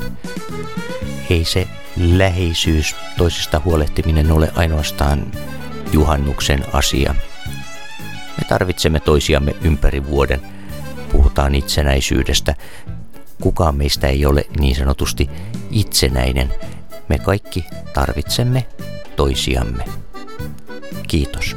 Ei 1.29 1.45
se 1.45 1.67
läheisyys, 1.97 2.95
toisista 3.17 3.61
huolehtiminen 3.65 4.31
ole 4.31 4.51
ainoastaan 4.55 5.31
juhannuksen 5.91 6.65
asia. 6.73 7.15
Me 8.37 8.45
tarvitsemme 8.49 8.99
toisiamme 8.99 9.55
ympäri 9.61 10.05
vuoden. 10.05 10.41
Puhutaan 11.11 11.55
itsenäisyydestä. 11.55 12.55
Kukaan 13.41 13.75
meistä 13.75 14.07
ei 14.07 14.25
ole 14.25 14.45
niin 14.59 14.75
sanotusti 14.75 15.29
itsenäinen. 15.71 16.53
Me 17.11 17.19
kaikki 17.19 17.65
tarvitsemme 17.93 18.65
toisiamme. 19.15 19.83
Kiitos. 21.07 21.55